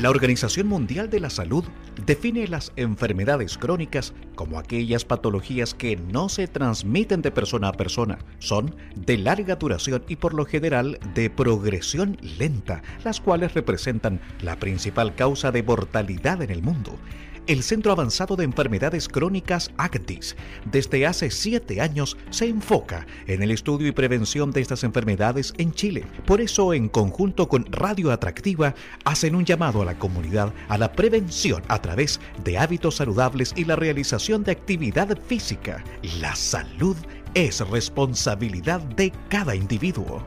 La 0.00 0.10
Organización 0.10 0.66
Mundial 0.66 1.08
de 1.08 1.20
la 1.20 1.30
Salud 1.30 1.64
define 2.04 2.46
las 2.48 2.70
enfermedades 2.76 3.56
crónicas 3.56 4.12
como 4.34 4.58
aquellas 4.58 5.06
patologías 5.06 5.72
que 5.72 5.96
no 5.96 6.28
se 6.28 6.48
transmiten 6.48 7.22
de 7.22 7.30
persona 7.30 7.68
a 7.68 7.72
persona, 7.72 8.18
son 8.38 8.76
de 8.94 9.16
larga 9.16 9.56
duración 9.56 10.04
y 10.06 10.16
por 10.16 10.34
lo 10.34 10.44
general 10.44 10.98
de 11.14 11.30
progresión 11.30 12.18
lenta, 12.20 12.82
las 13.04 13.22
cuales 13.22 13.54
representan 13.54 14.20
la 14.42 14.56
principal 14.56 15.14
causa 15.14 15.50
de 15.50 15.62
mortalidad 15.62 16.42
en 16.42 16.50
el 16.50 16.62
mundo 16.62 16.98
el 17.46 17.62
Centro 17.62 17.92
Avanzado 17.92 18.36
de 18.36 18.44
Enfermedades 18.44 19.08
Crónicas 19.08 19.70
ACTIS 19.76 20.36
desde 20.70 21.06
hace 21.06 21.30
siete 21.30 21.80
años 21.80 22.16
se 22.30 22.46
enfoca 22.46 23.06
en 23.26 23.42
el 23.42 23.50
estudio 23.50 23.88
y 23.88 23.92
prevención 23.92 24.50
de 24.50 24.60
estas 24.60 24.84
enfermedades 24.84 25.54
en 25.58 25.72
Chile. 25.72 26.04
Por 26.26 26.40
eso, 26.40 26.74
en 26.74 26.88
conjunto 26.88 27.48
con 27.48 27.66
Radio 27.70 28.10
Atractiva, 28.10 28.74
hacen 29.04 29.34
un 29.34 29.44
llamado 29.44 29.82
a 29.82 29.84
la 29.84 29.98
comunidad 29.98 30.52
a 30.68 30.78
la 30.78 30.92
prevención 30.92 31.62
a 31.68 31.80
través 31.80 32.20
de 32.44 32.58
hábitos 32.58 32.96
saludables 32.96 33.52
y 33.56 33.64
la 33.64 33.76
realización 33.76 34.44
de 34.44 34.52
actividad 34.52 35.16
física. 35.26 35.84
La 36.20 36.34
salud 36.34 36.96
es 37.34 37.60
responsabilidad 37.68 38.80
de 38.80 39.12
cada 39.28 39.54
individuo. 39.54 40.26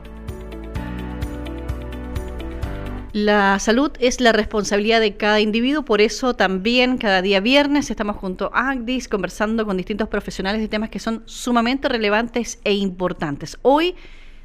La 3.12 3.58
salud 3.58 3.90
es 3.98 4.20
la 4.20 4.30
responsabilidad 4.30 5.00
de 5.00 5.16
cada 5.16 5.40
individuo, 5.40 5.84
por 5.84 6.00
eso 6.00 6.34
también 6.34 6.96
cada 6.96 7.22
día 7.22 7.40
viernes 7.40 7.90
estamos 7.90 8.16
junto 8.16 8.52
a 8.54 8.70
Agdis 8.70 9.08
conversando 9.08 9.66
con 9.66 9.76
distintos 9.76 10.06
profesionales 10.06 10.60
de 10.60 10.68
temas 10.68 10.90
que 10.90 11.00
son 11.00 11.24
sumamente 11.26 11.88
relevantes 11.88 12.60
e 12.62 12.72
importantes. 12.74 13.58
Hoy 13.62 13.96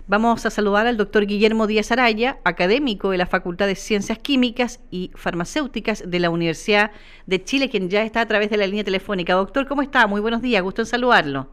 vamos 0.07 0.47
a 0.47 0.49
saludar 0.49 0.87
al 0.87 0.97
doctor 0.97 1.27
Guillermo 1.27 1.67
Díaz 1.67 1.91
Araya, 1.91 2.39
académico 2.43 3.11
de 3.11 3.19
la 3.19 3.27
Facultad 3.27 3.67
de 3.67 3.75
Ciencias 3.75 4.17
Químicas 4.17 4.83
y 4.89 5.11
Farmacéuticas 5.13 6.09
de 6.09 6.19
la 6.19 6.31
Universidad 6.31 6.89
de 7.27 7.43
Chile, 7.43 7.69
quien 7.69 7.91
ya 7.91 8.01
está 8.01 8.21
a 8.21 8.25
través 8.25 8.49
de 8.49 8.57
la 8.57 8.65
línea 8.65 8.83
telefónica. 8.83 9.35
Doctor, 9.35 9.67
¿cómo 9.67 9.83
está? 9.83 10.07
Muy 10.07 10.21
buenos 10.21 10.41
días, 10.41 10.63
gusto 10.63 10.81
en 10.81 10.87
saludarlo. 10.87 11.49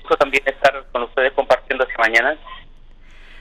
Gusto 0.00 0.16
también 0.16 0.44
estar 0.46 0.82
con 0.92 1.02
ustedes 1.02 1.34
compartiendo 1.34 1.84
esta 1.84 1.98
mañana 1.98 2.38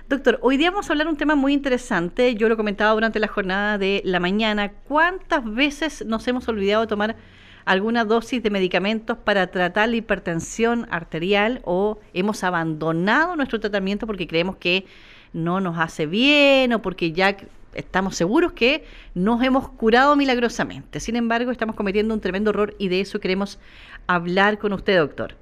Doctor, 0.10 0.40
hoy 0.42 0.58
día 0.58 0.72
vamos 0.72 0.90
a 0.90 0.94
hablar 0.94 1.08
un 1.08 1.18
tema 1.18 1.36
muy 1.36 1.54
interesante. 1.54 2.34
Yo 2.34 2.50
lo 2.50 2.58
comentaba 2.58 2.94
durante 2.94 3.20
la 3.20 3.28
jornada 3.28 3.78
de 3.78 4.02
la 4.04 4.20
mañana. 4.20 4.72
¿Cuántas 4.88 5.46
veces 5.46 6.04
nos 6.04 6.28
hemos 6.28 6.48
olvidado 6.48 6.82
de 6.82 6.88
tomar 6.88 7.16
alguna 7.64 8.06
dosis 8.06 8.42
de 8.42 8.50
medicamentos 8.50 9.20
para 9.20 9.46
tratar 9.52 9.88
la 9.90 9.98
hipertensión 9.98 10.88
arterial 10.90 11.62
o 11.64 12.00
hemos 12.16 12.44
abandonado 12.44 13.36
nuestro 13.36 13.60
tratamiento 13.60 14.08
porque 14.08 14.26
creemos 14.26 14.56
que 14.56 14.88
no 15.32 15.62
nos 15.62 15.78
hace 15.78 16.08
bien 16.08 16.74
o 16.74 16.82
porque 16.82 17.12
ya 17.12 17.38
estamos 17.76 18.16
seguros 18.16 18.54
que 18.54 18.86
nos 19.14 19.44
hemos 19.44 19.70
curado 19.70 20.16
milagrosamente. 20.16 21.00
Sin 21.00 21.18
embargo, 21.18 21.52
estamos 21.52 21.76
cometiendo 21.76 22.16
un 22.16 22.20
tremendo 22.20 22.50
error 22.50 22.74
y 22.80 22.88
de 22.88 23.02
eso 23.02 23.20
queremos 23.20 23.60
hablar 24.08 24.58
con 24.58 24.74
usted, 24.74 24.98
doctor. 24.98 25.36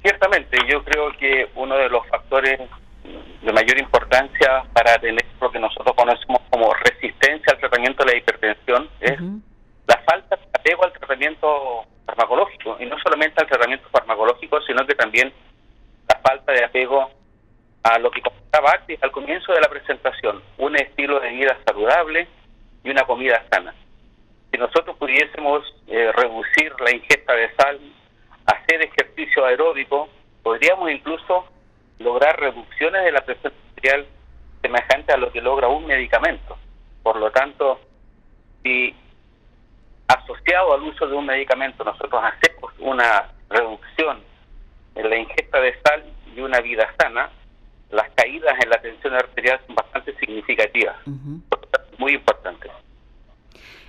Ciertamente, 0.00 0.56
yo 0.72 0.82
creo 0.84 1.14
que 1.18 1.50
uno 1.54 1.76
de 1.76 1.90
los 1.90 2.06
factores 2.06 2.60
de 3.42 3.52
mayor 3.52 3.78
importancia 3.78 4.64
para 4.72 4.98
tener 4.98 5.24
lo 5.40 5.50
que 5.50 5.58
nosotros 5.58 5.94
conocemos 5.96 6.40
como 6.50 6.72
resistencia 6.74 7.52
al 7.52 7.58
tratamiento 7.58 8.04
de 8.04 8.12
la 8.12 8.18
hipertensión 8.18 8.88
es 9.00 9.20
la 9.86 9.98
falta 10.08 10.36
de 10.36 10.42
apego 10.58 10.84
al 10.84 10.92
tratamiento 10.92 11.84
farmacológico, 12.06 12.76
y 12.80 12.86
no 12.86 12.98
solamente 12.98 13.40
al 13.40 13.48
tratamiento 13.48 13.88
farmacológico, 13.90 14.60
sino 14.62 14.86
que 14.86 14.94
también 14.94 15.32
la 16.08 16.20
falta 16.20 16.52
de 16.52 16.64
apego 16.64 17.10
a 17.82 17.98
lo 17.98 18.10
que 18.10 18.20
comentaba 18.20 18.72
antes 18.72 19.00
al 19.02 19.12
comienzo 19.12 19.52
de 19.52 19.60
la 19.60 19.68
presentación, 19.68 20.42
un 20.58 20.76
estilo 20.76 21.20
de 21.20 21.30
vida 21.30 21.56
saludable 21.66 22.26
y 22.82 22.90
una 22.90 23.04
comida 23.04 23.44
sana. 23.50 23.74
Si 24.50 24.58
nosotros 24.58 24.96
pudiésemos 24.96 25.62
eh, 25.86 26.10
reducir 26.12 26.72
la 26.80 26.92
ingesta 26.92 27.32
de 27.34 27.54
sal, 27.56 27.80
hacer 28.46 28.82
ejercicio 28.82 29.44
aeróbico, 29.44 30.08
podríamos 30.42 30.90
incluso 30.90 31.46
lograr 31.98 32.38
reducciones 32.38 33.04
de 33.04 33.12
la 33.12 33.24
presión 33.24 33.52
arterial 33.68 34.06
semejante 34.62 35.12
a 35.12 35.16
lo 35.16 35.32
que 35.32 35.40
logra 35.40 35.68
un 35.68 35.86
medicamento. 35.86 36.56
Por 37.02 37.16
lo 37.16 37.30
tanto, 37.30 37.80
si 38.62 38.94
asociado 40.08 40.74
al 40.74 40.82
uso 40.82 41.06
de 41.06 41.14
un 41.14 41.26
medicamento 41.26 41.82
nosotros 41.84 42.22
hacemos 42.22 42.72
una 42.78 43.30
reducción 43.48 44.22
en 44.94 45.10
la 45.10 45.16
ingesta 45.16 45.60
de 45.60 45.74
sal 45.82 46.04
y 46.34 46.40
una 46.40 46.60
vida 46.60 46.88
sana, 46.98 47.30
las 47.90 48.10
caídas 48.14 48.54
en 48.62 48.70
la 48.70 48.80
tensión 48.80 49.14
arterial 49.14 49.60
son 49.66 49.76
bastante 49.76 50.16
significativas. 50.18 50.96
Muy 51.98 52.14
importante. 52.14 52.68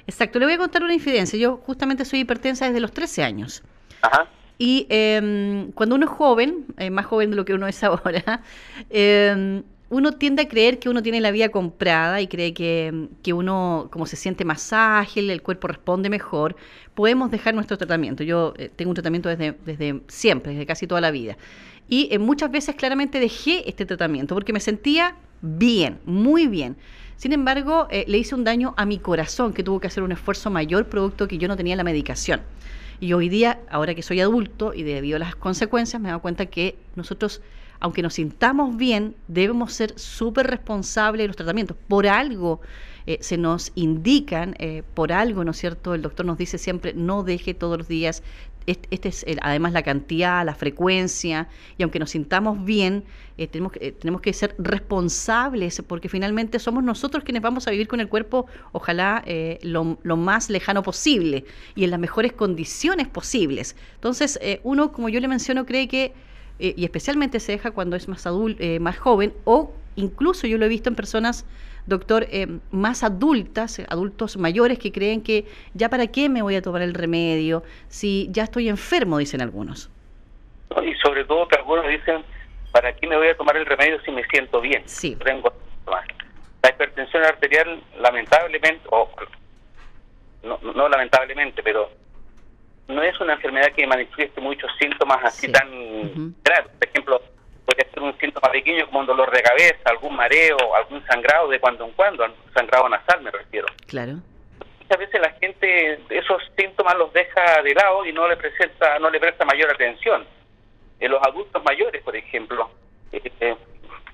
Exacto, 0.06 0.40
le 0.40 0.46
voy 0.46 0.54
a 0.54 0.58
contar 0.58 0.84
una 0.84 0.94
infidencia. 0.94 1.38
Yo 1.38 1.58
justamente 1.58 2.06
soy 2.06 2.22
hipertensa 2.22 2.66
desde 2.66 2.80
los 2.80 2.94
13 2.94 3.24
años. 3.24 3.64
Ajá. 4.02 4.28
Y 4.58 4.88
eh, 4.90 5.70
cuando 5.76 5.96
uno 5.96 6.06
es 6.06 6.12
joven, 6.12 6.66
eh, 6.78 6.90
más 6.90 7.06
joven 7.06 7.30
de 7.30 7.36
lo 7.36 7.46
que 7.46 7.54
uno 7.54 7.68
es 7.68 7.84
ahora, 7.84 8.42
eh, 8.90 9.62
uno 9.90 10.12
tiende 10.14 10.44
a 10.44 10.48
creer 10.48 10.80
que 10.80 10.90
uno 10.90 11.02
tiene 11.02 11.22
la 11.22 11.32
vida 11.32 11.50
comprada 11.50 12.20
y 12.20 12.28
cree 12.28 12.54
que, 12.54 13.08
que, 13.24 13.34
uno, 13.34 13.88
como 13.92 14.06
se 14.06 14.18
siente 14.18 14.44
más 14.44 14.74
ágil, 14.74 15.30
el 15.30 15.42
cuerpo 15.42 15.68
responde 15.68 16.10
mejor, 16.10 16.56
podemos 16.94 17.32
dejar 17.32 17.54
nuestro 17.54 17.78
tratamiento. 17.78 18.24
Yo 18.24 18.54
eh, 18.58 18.70
tengo 18.76 18.92
un 18.92 18.96
tratamiento 18.96 19.30
desde, 19.30 19.56
desde 19.66 20.02
siempre, 20.08 20.52
desde 20.52 20.66
casi 20.66 20.88
toda 20.88 21.00
la 21.00 21.12
vida. 21.12 21.38
Y 21.88 22.10
eh, 22.12 22.20
muchas 22.20 22.52
veces 22.52 22.76
claramente 22.76 23.20
dejé 23.20 23.68
este 23.70 23.86
tratamiento 23.86 24.36
porque 24.36 24.52
me 24.52 24.60
sentía 24.60 25.16
bien, 25.42 26.00
muy 26.06 26.48
bien. 26.48 26.76
Sin 27.16 27.34
embargo, 27.34 27.88
le 27.90 28.16
hice 28.16 28.36
un 28.36 28.44
daño 28.44 28.76
a 28.78 28.86
mi 28.86 29.00
corazón 29.00 29.52
que 29.52 29.64
tuvo 29.64 29.80
que 29.80 29.88
hacer 29.88 30.04
un 30.04 30.12
esfuerzo 30.12 30.52
mayor 30.52 30.86
producto 30.86 31.28
que 31.28 31.40
yo 31.40 31.48
no 31.48 31.58
tenía 31.58 31.76
la 31.76 31.84
medicación. 31.84 32.42
Y 33.00 33.14
hoy 33.14 33.30
día, 33.30 33.60
ahora 33.70 33.94
que 33.94 34.02
soy 34.02 34.22
adulto 34.22 34.74
y 34.74 34.84
debido 34.84 35.18
a 35.18 35.20
las 35.20 35.36
consecuencias, 35.36 36.02
me 36.02 36.10
he 36.10 36.12
dado 36.12 36.22
cuenta 36.22 36.48
que 36.48 36.76
nosotros, 36.96 37.42
aunque 37.80 38.02
nos 38.02 38.16
sintamos 38.16 38.76
bien, 38.76 39.16
debemos 39.28 39.74
ser 39.74 39.98
súper 40.00 40.48
responsables 40.48 41.24
de 41.24 41.28
los 41.28 41.36
tratamientos. 41.36 41.78
Por 41.88 42.08
algo 42.08 42.60
eh, 43.06 43.20
se 43.22 43.38
nos 43.38 43.72
indican, 43.76 44.56
eh, 44.58 44.82
por 44.96 45.12
algo, 45.12 45.44
¿no 45.44 45.52
es 45.52 45.58
cierto? 45.58 45.94
El 45.94 46.02
doctor 46.02 46.26
nos 46.26 46.40
dice 46.40 46.58
siempre, 46.58 46.94
no 46.94 47.24
deje 47.24 47.54
todos 47.54 47.78
los 47.78 47.88
días 47.88 48.24
este 48.68 49.10
es 49.10 49.26
además 49.42 49.74
la 49.74 49.82
cantidad, 49.82 50.46
la 50.46 50.54
frecuencia, 50.54 51.48
y 51.78 51.84
aunque 51.84 52.00
nos 52.00 52.12
sintamos 52.12 52.64
bien, 52.64 53.06
eh, 53.38 53.48
tenemos, 53.48 53.72
que, 53.72 53.92
tenemos 53.94 54.22
que 54.22 54.34
ser 54.34 54.54
responsables, 54.58 55.82
porque 55.88 56.10
finalmente 56.10 56.60
somos 56.60 56.84
nosotros 56.84 57.24
quienes 57.24 57.42
vamos 57.42 57.68
a 57.68 57.72
vivir 57.72 57.88
con 57.88 58.00
el 58.00 58.10
cuerpo, 58.10 58.46
ojalá 58.74 59.24
lo, 59.62 59.98
lo, 60.04 60.18
más 60.18 60.50
lejano 60.50 60.84
posible 60.84 61.46
y 61.76 61.84
en 61.84 61.92
las 61.92 62.00
mejores 62.00 62.34
condiciones 62.34 63.08
posibles. 63.08 63.76
Entonces, 63.96 64.40
uno, 64.64 64.92
como 64.92 65.10
yo 65.10 65.20
le 65.20 65.28
menciono, 65.28 65.66
cree 65.66 65.88
que, 65.88 66.14
y 66.60 66.84
especialmente 66.84 67.40
se 67.40 67.54
deja 67.54 67.72
cuando 67.72 67.96
es 67.96 68.08
más, 68.08 68.26
adulto, 68.28 68.64
más 68.80 68.98
joven, 68.98 69.34
o 69.46 69.72
incluso 69.98 70.48
yo 70.48 70.58
lo 70.58 70.66
he 70.66 70.70
visto 70.70 70.90
en 70.90 70.96
personas 70.96 71.46
doctor, 71.88 72.28
eh, 72.30 72.48
más 72.72 73.04
adultas, 73.04 73.82
adultos 73.90 74.38
mayores 74.38 74.78
que 74.78 74.92
creen 74.92 75.24
que 75.24 75.46
ya 75.74 75.90
para 75.90 76.08
qué 76.08 76.30
me 76.30 76.42
voy 76.42 76.56
a 76.56 76.62
tomar 76.62 76.82
el 76.82 76.94
remedio 76.94 77.64
si 77.88 78.28
ya 78.32 78.44
estoy 78.44 78.70
enfermo, 78.70 79.18
dicen 79.18 79.42
algunos. 79.42 79.90
Y 80.84 80.94
sobre 80.96 81.24
todo 81.26 81.48
que 81.48 81.56
algunos 81.56 81.88
dicen, 81.88 82.24
¿para 82.72 82.94
qué 82.94 83.08
me 83.08 83.18
voy 83.18 83.30
a 83.30 83.38
tomar 83.38 83.58
el 83.58 83.66
remedio 83.66 84.00
si 84.02 84.12
me 84.12 84.24
siento 84.26 84.62
bien? 84.62 84.84
Sí. 84.86 85.18
La 86.64 86.70
hipertensión 86.70 87.24
arterial, 87.24 87.82
lamentablemente, 88.00 88.82
o 88.92 89.10
no, 90.44 90.60
no 90.62 90.90
lamentablemente, 90.90 91.64
pero 91.64 91.90
no 92.88 93.02
es 93.02 93.20
una 93.22 93.34
enfermedad 93.34 93.72
que 93.74 93.88
manifieste 93.88 94.42
muchos 94.42 94.70
síntomas 94.80 95.24
así 95.24 95.50
tan 95.52 96.36
graves. 96.44 96.72
Por 96.80 96.88
ejemplo, 96.90 97.22
puede 97.68 97.90
ser 97.90 98.02
un 98.02 98.18
síntoma 98.18 98.50
pequeño 98.50 98.86
como 98.86 99.02
un 99.02 99.06
dolor 99.06 99.30
de 99.30 99.44
cabeza, 99.44 99.78
algún 99.86 100.16
mareo, 100.16 100.58
algún 100.74 101.06
sangrado 101.06 101.50
de 101.50 101.60
cuando 101.60 101.84
en 101.84 101.92
cuando, 101.92 102.26
sangrado 102.54 102.88
nasal 102.88 103.22
me 103.22 103.30
refiero. 103.30 103.68
Claro. 103.88 104.14
Muchas 104.80 105.00
veces 105.00 105.20
la 105.22 105.32
gente 105.32 106.00
esos 106.10 106.42
síntomas 106.58 106.96
los 106.96 107.12
deja 107.12 107.62
de 107.62 107.74
lado 107.74 108.06
y 108.06 108.14
no 108.14 108.26
le 108.30 108.38
presenta, 108.38 108.98
no 109.00 109.10
le 109.10 109.20
presta 109.20 109.44
mayor 109.44 109.70
atención. 109.70 110.26
En 111.00 111.12
los 111.12 111.22
adultos 111.22 111.62
mayores, 111.66 112.02
por 112.04 112.16
ejemplo, 112.16 112.72
eh, 113.12 113.22
eh, 113.42 113.56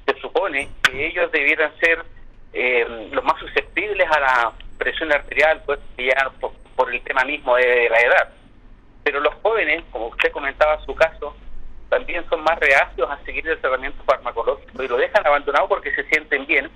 se 0.08 0.20
supone 0.20 0.68
que 0.82 1.06
ellos 1.06 1.32
debieran 1.32 1.72
ser 1.78 2.04
eh, 2.54 3.08
los 3.12 3.24
más 3.24 3.40
susceptibles 3.40 4.10
a 4.10 4.20
la 4.20 4.52
presión 4.80 5.12
arterial, 5.12 5.62
pues 5.64 5.80
ya 5.96 6.32
por, 6.40 6.54
por 6.76 6.92
el 6.92 7.02
tema 7.04 7.24
mismo 7.24 7.56
de 7.56 7.88
la 7.88 8.00
edad. 8.00 8.34
Pero 9.04 9.20
los 9.20 9.36
jóvenes, 9.44 9.84
como 9.92 10.08
usted 10.08 10.32
comentaba 10.32 10.84
su 10.86 10.96
caso, 10.96 11.36
también 11.94 12.26
son 12.28 12.44
más 12.44 12.58
reacios 12.60 13.08
a 13.08 13.24
seguir 13.24 13.48
el 13.48 13.60
tratamiento 13.60 14.04
farmacológico 14.04 14.82
y 14.82 14.88
lo 14.88 14.98
dejan 14.98 15.28
abandonado 15.28 15.68
porque 15.68 15.94
se 15.94 16.04
sienten 16.06 16.48
bien 16.48 16.68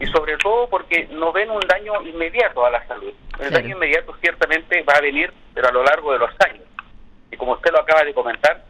y 0.00 0.06
sobre 0.06 0.36
todo 0.38 0.68
porque 0.68 1.06
no 1.12 1.32
ven 1.32 1.50
un 1.50 1.60
daño 1.60 2.02
inmediato 2.02 2.66
a 2.66 2.70
la 2.70 2.84
salud. 2.88 3.12
El 3.38 3.52
daño 3.52 3.76
inmediato 3.76 4.12
ciertamente 4.20 4.82
va 4.82 4.94
a 4.94 5.00
venir, 5.00 5.32
pero 5.54 5.68
a 5.68 5.72
lo 5.72 5.84
largo 5.84 6.12
de 6.12 6.18
los 6.18 6.30
años. 6.44 6.64
Y 7.30 7.36
como 7.36 7.52
usted 7.52 7.70
lo 7.70 7.80
acaba 7.80 8.02
de 8.02 8.12
comentar, 8.12 8.64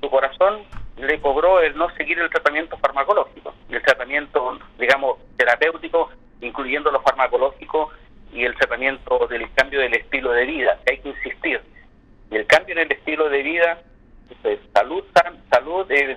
su 0.00 0.10
corazón 0.10 0.64
le 0.96 1.20
cobró 1.20 1.60
el 1.60 1.76
no 1.76 1.88
seguir 1.90 2.18
el 2.18 2.30
tratamiento 2.30 2.76
farmacológico, 2.78 3.54
el 3.70 3.82
tratamiento, 3.82 4.58
digamos, 4.76 5.18
terapéutico 5.36 6.10
incluyendo 6.40 6.90
lo 6.90 7.00
farmacológico 7.02 7.90
y 8.32 8.44
el 8.44 8.56
tratamiento 8.56 9.28
del 9.28 9.52
cambio 9.54 9.80
del 9.80 9.94
estilo 9.94 10.32
de 10.32 10.46
vida, 10.46 10.78
que 10.84 10.94
hay 10.94 10.98
que 10.98 11.08
insistir. 11.10 11.60
Y 12.30 12.36
el 12.36 12.46
cambio 12.46 12.74
en 12.74 12.82
el 12.82 12.92
estilo 12.92 13.28
de 13.28 13.42
vida, 13.42 13.82
pues, 14.42 14.58
salud, 14.74 15.04
salud 15.50 15.86
desde 15.86 16.16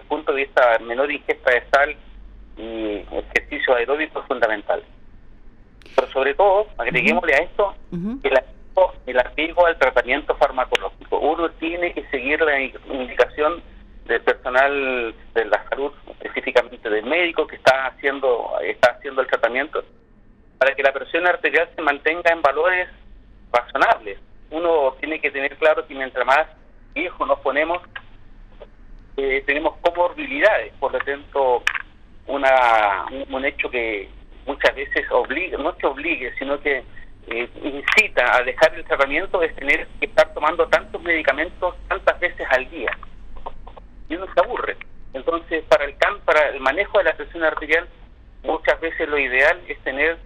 el 0.76 0.86
menor 0.86 1.12
ingesta 1.12 1.52
de 1.52 1.64
sal 1.72 1.96
y 2.58 3.06
ejercicio 3.12 3.76
aeróbico 3.76 4.22
es 4.22 4.28
fundamental. 4.28 4.84
Pero 5.96 6.08
sobre 6.12 6.34
todo, 6.36 6.68
agreguémosle 6.78 7.34
a 7.34 7.38
esto 7.40 7.76
el, 7.92 8.40
el 9.08 9.20
apego 9.20 9.66
al 9.66 9.78
tratamiento 9.78 10.36
farmacológico. 10.36 11.20
Uno 11.20 11.50
tiene 11.52 11.94
que 11.94 12.06
seguir 12.10 12.42
la 12.42 12.60
indicación 12.60 13.62
del 14.06 14.22
personal 14.22 15.14
de 15.34 15.46
la 15.46 15.64
salud, 15.70 15.92
específicamente 16.10 16.90
del 16.90 17.06
médico 17.06 17.48
que 17.48 17.56
está 17.56 17.88
haciendo 17.88 18.60
está 18.62 18.92
haciendo 18.92 19.22
el 19.22 19.28
tratamiento, 19.28 19.84
para 20.58 20.74
que 20.76 20.84
la 20.84 20.94
presión 20.94 21.28
arterial 21.28 21.70
se 21.76 21.82
mantenga 21.82 22.32
en 22.32 22.42
valores 22.42 22.90
razonables. 23.52 24.20
Uno 24.50 24.96
tiene 25.00 25.20
que 25.20 25.32
tener 25.32 25.56
claro 25.58 25.88
que 25.88 25.94
mientras 25.96 26.26
más 26.26 26.48
viejos 26.94 27.28
nos 27.28 27.40
ponemos, 27.40 27.82
eh, 29.22 29.44
tenemos 29.46 29.76
comorbilidades, 29.82 30.74
por 30.80 30.92
lo 30.92 31.00
tanto, 31.00 31.64
una, 32.26 33.06
un 33.30 33.46
hecho 33.46 33.70
que 33.70 34.10
muchas 34.48 34.76
veces 34.76 35.06
obliga, 35.12 35.58
no 35.60 35.78
que 35.78 35.86
obligue, 35.86 36.34
sino 36.40 36.60
que 36.60 36.84
eh, 37.28 37.50
incita 37.64 38.36
a 38.36 38.42
dejar 38.42 38.74
el 38.74 38.84
tratamiento 38.86 39.44
es 39.44 39.56
tener 39.56 39.88
que 40.00 40.08
estar 40.08 40.34
tomando 40.34 40.68
tantos 40.68 41.02
medicamentos 41.04 41.76
tantas 41.88 42.20
veces 42.20 42.48
al 42.50 42.68
día. 42.72 42.90
Y 44.10 44.16
uno 44.16 44.26
se 44.34 44.40
aburre. 44.40 44.76
Entonces, 45.14 45.64
para 45.66 45.86
el, 45.86 45.94
para 46.26 46.50
el 46.50 46.60
manejo 46.60 46.98
de 46.98 47.04
la 47.04 47.14
presión 47.14 47.44
arterial, 47.44 47.88
muchas 48.44 48.80
veces 48.82 49.08
lo 49.08 49.20
ideal 49.20 49.62
es 49.68 49.78
tener 49.84 50.18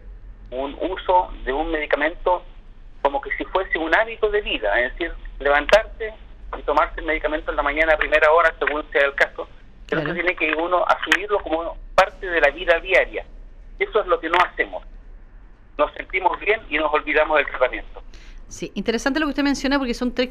un 0.51 0.77
uso 0.79 1.33
de 1.43 1.51
un 1.51 1.69
medicamento 1.69 2.43
como 3.01 3.19
que 3.19 3.31
si 3.37 3.43
fuese 3.45 3.77
un 3.77 3.93
hábito 3.93 4.29
de 4.29 4.41
vida, 4.41 4.79
es 4.79 4.93
decir, 4.93 5.11
levantarse 5.39 6.13
y 6.57 6.61
tomarse 6.63 6.99
el 6.99 7.05
medicamento 7.05 7.51
en 7.51 7.57
la 7.57 7.63
mañana 7.63 7.93
a 7.93 7.97
primera 7.97 8.31
hora, 8.31 8.53
según 8.59 8.83
sea 8.91 9.05
el 9.05 9.15
caso, 9.15 9.47
pero 9.89 10.03
que 10.03 10.13
tiene 10.13 10.35
que 10.35 10.53
uno 10.53 10.85
asumirlo 10.87 11.39
como 11.39 11.77
parte 11.95 12.27
de 12.27 12.41
la 12.41 12.49
vida 12.49 12.79
diaria. 12.79 13.25
Eso 13.79 14.01
es 14.01 14.07
lo 14.07 14.19
que 14.19 14.29
no 14.29 14.37
hacemos. 14.39 14.83
Nos 15.77 15.93
sentimos 15.93 16.39
bien 16.39 16.61
y 16.69 16.77
nos 16.77 16.93
olvidamos 16.93 17.37
del 17.37 17.47
tratamiento. 17.47 18.01
Sí, 18.47 18.71
interesante 18.75 19.19
lo 19.19 19.25
que 19.25 19.31
usted 19.31 19.43
menciona 19.43 19.77
porque 19.77 19.93
son 19.93 20.13
tres, 20.13 20.29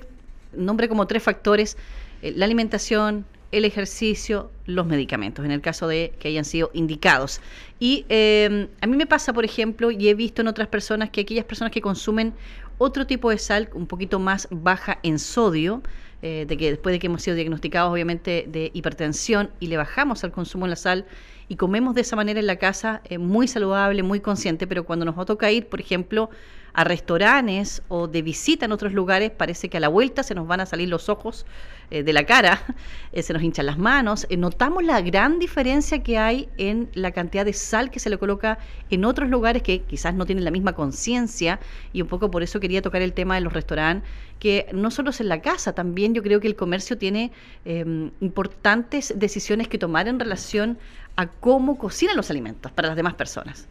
nombre 0.53 0.89
como 0.89 1.07
tres 1.07 1.23
factores, 1.23 1.77
eh, 2.23 2.33
la 2.35 2.47
alimentación, 2.47 3.27
el 3.53 3.65
ejercicio, 3.65 4.51
los 4.67 4.85
medicamentos, 4.87 5.45
en 5.45 5.53
el 5.53 5.61
caso 5.61 5.87
de 5.87 6.13
que 6.19 6.29
hayan 6.29 6.45
sido 6.45 6.71
indicados. 6.73 7.41
Y 7.79 8.05
eh, 8.09 8.69
a 8.81 8.87
mí 8.87 8.97
me 8.97 9.07
pasa, 9.07 9.33
por 9.33 9.45
ejemplo, 9.45 9.91
y 9.91 10.09
he 10.09 10.15
visto 10.15 10.43
en 10.43 10.49
otras 10.49 10.69
personas 10.69 11.11
que 11.11 11.21
aquellas 11.21 11.45
personas 11.45 11.73
que 11.73 11.81
consumen 11.81 12.35
otro 12.79 13.07
tipo 13.07 13.31
de 13.31 13.39
sal 13.39 13.71
un 13.75 13.87
poquito 13.87 14.19
más 14.19 14.49
baja 14.51 14.99
en 15.03 15.19
sodio, 15.19 15.83
eh, 16.23 16.47
de 16.49 16.57
que 16.57 16.71
después 16.71 16.95
de 16.95 16.99
que 16.99 17.07
hemos 17.09 17.23
sido 17.23 17.37
diagnosticados 17.37 17.93
obviamente 17.93 18.47
de 18.49 18.71
hipertensión 18.73 19.51
y 19.61 19.67
le 19.67 19.77
bajamos 19.77 20.25
al 20.25 20.33
consumo 20.33 20.65
de 20.65 20.71
la 20.71 20.77
sal 20.77 21.07
y 21.49 21.57
comemos 21.57 21.95
de 21.95 22.01
esa 22.01 22.17
manera 22.17 22.41
en 22.41 22.47
la 22.47 22.57
casa, 22.57 23.03
eh, 23.05 23.19
muy 23.19 23.47
saludable, 23.47 24.03
muy 24.03 24.21
consciente, 24.21 24.67
pero 24.67 24.85
cuando 24.85 25.05
nos 25.05 25.19
va 25.19 25.21
ir, 25.53 25.67
por 25.67 25.81
ejemplo, 25.81 26.31
a 26.75 26.85
restaurantes 26.85 27.83
o 27.89 28.09
de 28.09 28.21
visita 28.23 28.67
en 28.67 28.73
otros 28.73 28.93
lugares, 28.93 29.31
parece 29.31 29.69
que 29.69 29.77
a 29.77 29.81
la 29.81 29.89
vuelta 29.89 30.23
se 30.23 30.35
nos 30.35 30.47
van 30.47 30.61
a 30.61 30.67
salir 30.67 30.89
los 30.89 31.09
ojos 31.09 31.47
eh, 31.91 32.03
de 32.03 32.13
la 32.13 32.25
cara, 32.25 32.61
eh, 33.13 33.23
se 33.23 33.33
nos 33.33 33.43
hinchan 33.43 33.67
las 33.67 33.79
manos. 33.79 34.27
Eh, 34.29 34.37
notamos 34.37 34.83
la 34.83 35.01
gran 35.01 35.39
diferencia 35.39 36.03
que 36.03 36.19
hay 36.19 36.49
en 36.59 36.91
la 36.95 37.13
cantidad 37.13 37.45
de 37.45 37.53
sal 37.53 37.91
que 37.91 38.01
se 38.01 38.11
le 38.11 38.19
coloca 38.19 38.59
en 38.91 39.05
otros 39.05 39.31
lugares 39.31 39.63
que 39.63 39.83
quizás 39.83 40.15
no 40.15 40.27
tienen 40.27 40.45
la 40.45 40.51
misma 40.51 40.73
conciencia 40.73 41.61
y 41.93 42.03
un 42.03 42.09
poco 42.09 42.31
por 42.31 42.43
eso 42.43 42.59
quería 42.59 42.83
tocar 42.83 43.03
el 43.03 43.13
tema 43.13 43.37
de 43.37 43.43
los 43.43 43.53
restaurantes, 43.53 44.09
que 44.41 44.67
no 44.73 44.91
solo 44.91 45.11
es 45.11 45.21
en 45.21 45.29
la 45.29 45.41
casa, 45.41 45.75
también 45.75 46.13
yo 46.13 46.23
creo 46.23 46.41
que 46.41 46.49
el 46.49 46.57
comercio 46.57 46.99
tiene 46.99 47.31
em, 47.65 48.11
importantes 48.21 49.15
decisiones 49.17 49.69
que 49.69 49.79
tomar 49.79 50.09
en 50.09 50.19
relación 50.19 50.77
a 51.17 51.29
cómo 51.29 51.79
cocinan 51.79 52.17
los 52.17 52.31
alimentos 52.31 52.73
para 52.73 52.89
las 52.89 52.97
demás 52.97 53.15
personas. 53.15 53.69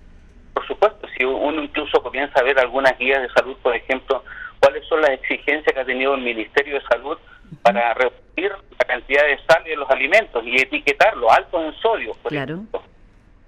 Por 0.53 0.65
supuesto, 0.67 0.92
si 1.15 1.23
uno 1.25 1.63
incluso 1.63 2.01
comienza 2.01 2.39
a 2.39 2.43
ver 2.43 2.59
algunas 2.59 2.97
guías 2.97 3.21
de 3.21 3.29
salud, 3.29 3.57
por 3.61 3.75
ejemplo, 3.75 4.23
cuáles 4.59 4.85
son 4.87 5.01
las 5.01 5.11
exigencias 5.11 5.73
que 5.73 5.79
ha 5.79 5.85
tenido 5.85 6.15
el 6.15 6.21
Ministerio 6.21 6.75
de 6.75 6.85
Salud 6.85 7.17
para 7.61 7.93
reducir 7.93 8.51
la 8.51 8.85
cantidad 8.87 9.23
de 9.25 9.37
sal 9.45 9.63
en 9.65 9.79
los 9.79 9.89
alimentos 9.89 10.43
y 10.45 10.55
etiquetarlo 10.55 11.31
alto 11.31 11.63
en 11.63 11.73
sodio, 11.75 12.13
por 12.21 12.31
claro. 12.31 12.53
ejemplo. 12.53 12.81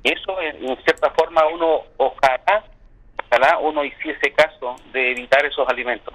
Eso, 0.04 0.40
en 0.42 0.78
cierta 0.84 1.10
forma, 1.12 1.42
uno 1.48 1.82
ojalá, 1.98 2.64
ojalá 3.26 3.58
uno 3.58 3.84
hiciese 3.84 4.32
caso 4.34 4.76
de 4.94 5.12
evitar 5.12 5.44
esos 5.46 5.68
alimentos 5.68 6.14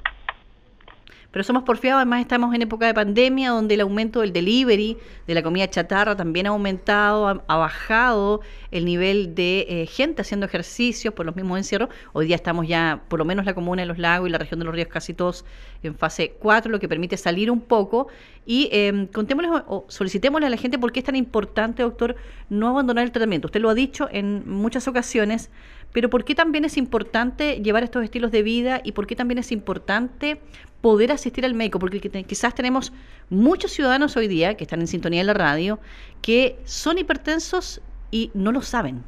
pero 1.31 1.45
somos 1.45 1.63
porfiados, 1.63 1.99
además 1.99 2.21
estamos 2.21 2.55
en 2.55 2.63
época 2.63 2.87
de 2.87 2.95
pandemia 2.95 3.51
donde 3.51 3.75
el 3.75 3.83
aumento 3.83 4.21
del 4.21 4.33
delivery, 4.33 4.97
de 5.27 5.35
la 5.35 5.43
comida 5.43 5.69
chatarra 5.71 6.17
también 6.17 6.47
ha 6.47 6.51
aumentado, 6.51 7.43
ha, 7.47 7.57
bajado 7.57 8.41
el 8.71 8.85
nivel 8.85 9.35
de 9.35 9.67
eh, 9.69 9.87
gente 9.87 10.23
haciendo 10.23 10.47
ejercicios 10.47 11.15
por 11.15 11.27
los 11.27 11.37
mismos 11.37 11.59
encierros. 11.59 11.89
Hoy 12.13 12.27
día 12.27 12.37
estamos 12.37 12.67
ya, 12.67 13.03
por 13.09 13.19
lo 13.19 13.25
menos 13.25 13.45
la 13.45 13.55
comuna 13.55 13.83
de 13.83 13.87
los 13.87 13.99
lagos 13.99 14.29
y 14.29 14.33
la 14.33 14.39
región 14.39 14.59
de 14.59 14.67
los 14.67 14.75
ríos 14.75 14.89
casi 14.89 15.15
todos 15.15 15.45
en 15.83 15.95
fase 15.95 16.35
4, 16.39 16.71
lo 16.71 16.81
que 16.81 16.89
permite 16.89 17.17
salir 17.17 17.51
un 17.51 17.61
poco 17.61 18.09
y 18.45 18.69
eh, 18.73 19.09
contémosle 19.13 19.51
o 19.69 19.85
solicitémosle 19.89 20.47
a 20.47 20.51
la 20.51 20.57
gente 20.57 20.79
por 20.79 20.91
qué 20.93 21.01
es 21.01 21.07
tan 21.07 21.17
importante, 21.17 21.83
doctor, 21.83 22.17
no 22.49 22.69
abandonar 22.69 23.05
el 23.05 23.13
tratamiento. 23.13 23.47
Usted 23.47 23.61
lo 23.61 23.71
ha 23.71 23.75
dicho 23.75 24.09
en 24.11 24.49
muchas 24.51 24.89
ocasiones, 24.89 25.51
pero 25.93 26.11
¿por 26.11 26.25
qué 26.25 26.35
también 26.35 26.65
es 26.65 26.77
importante 26.77 27.61
llevar 27.63 27.83
estos 27.83 28.05
estilos 28.05 28.31
de 28.31 28.43
vida 28.43 28.81
y 28.85 28.93
por 28.93 29.07
qué 29.07 29.17
también 29.17 29.39
es 29.39 29.53
importante 29.53 30.41
poder 30.81 31.13
asistir 31.13 31.45
al 31.45 31.55
médico? 31.55 31.79
Porque 31.79 32.01
quizás 32.01 32.55
tenemos 32.55 32.93
muchos 33.29 33.73
ciudadanos 33.73 34.17
hoy 34.17 34.29
día 34.29 34.57
que 34.57 34.65
están 34.65 34.81
en 34.81 34.87
sintonía 34.87 35.21
de 35.21 35.27
la 35.27 35.35
radio 35.35 35.79
que 36.23 36.57
son 36.65 36.99
hipertensos 36.99 37.81
y 38.11 38.31
no 38.35 38.53
lo 38.53 38.63
saben. 38.63 39.05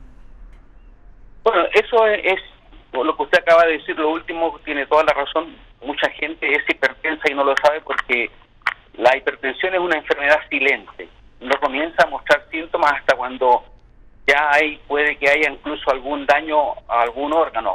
Bueno, 1.44 1.64
eso 1.74 2.06
es, 2.06 2.40
lo 2.92 3.16
que 3.16 3.22
usted 3.22 3.38
acaba 3.40 3.64
de 3.66 3.78
decir, 3.78 3.98
lo 3.98 4.10
último 4.10 4.58
tiene 4.64 4.86
toda 4.86 5.04
la 5.04 5.12
razón. 5.12 5.56
Mucha 5.84 6.08
gente 6.10 6.52
es 6.52 6.62
hipertensa 6.68 7.30
y 7.30 7.34
no 7.34 7.44
lo 7.44 7.54
sabe 7.64 7.80
porque 7.80 8.30
la 8.94 9.16
hipertensión 9.16 9.74
es 9.74 9.80
una 9.80 9.96
enfermedad 9.96 10.38
silente. 10.48 11.08
No 11.40 11.58
comienza 11.60 12.04
a 12.04 12.10
mostrar 12.10 12.46
síntomas 12.50 12.92
hasta 12.92 13.16
cuando 13.16 13.64
ya 14.26 14.52
hay 14.52 14.76
puede 14.86 15.16
que 15.16 15.28
haya 15.28 15.50
incluso 15.50 15.90
algún 15.90 16.24
daño 16.26 16.74
a 16.86 17.02
algún 17.02 17.32
órgano. 17.32 17.74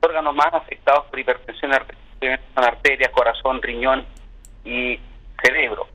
Órganos 0.00 0.34
más 0.34 0.54
afectados 0.54 1.06
por 1.06 1.18
hipertensión 1.18 1.72
son 2.20 2.64
arterias, 2.64 3.10
corazón, 3.10 3.62
riñón 3.62 4.04
y 4.64 4.98
cerebro. 5.42 5.88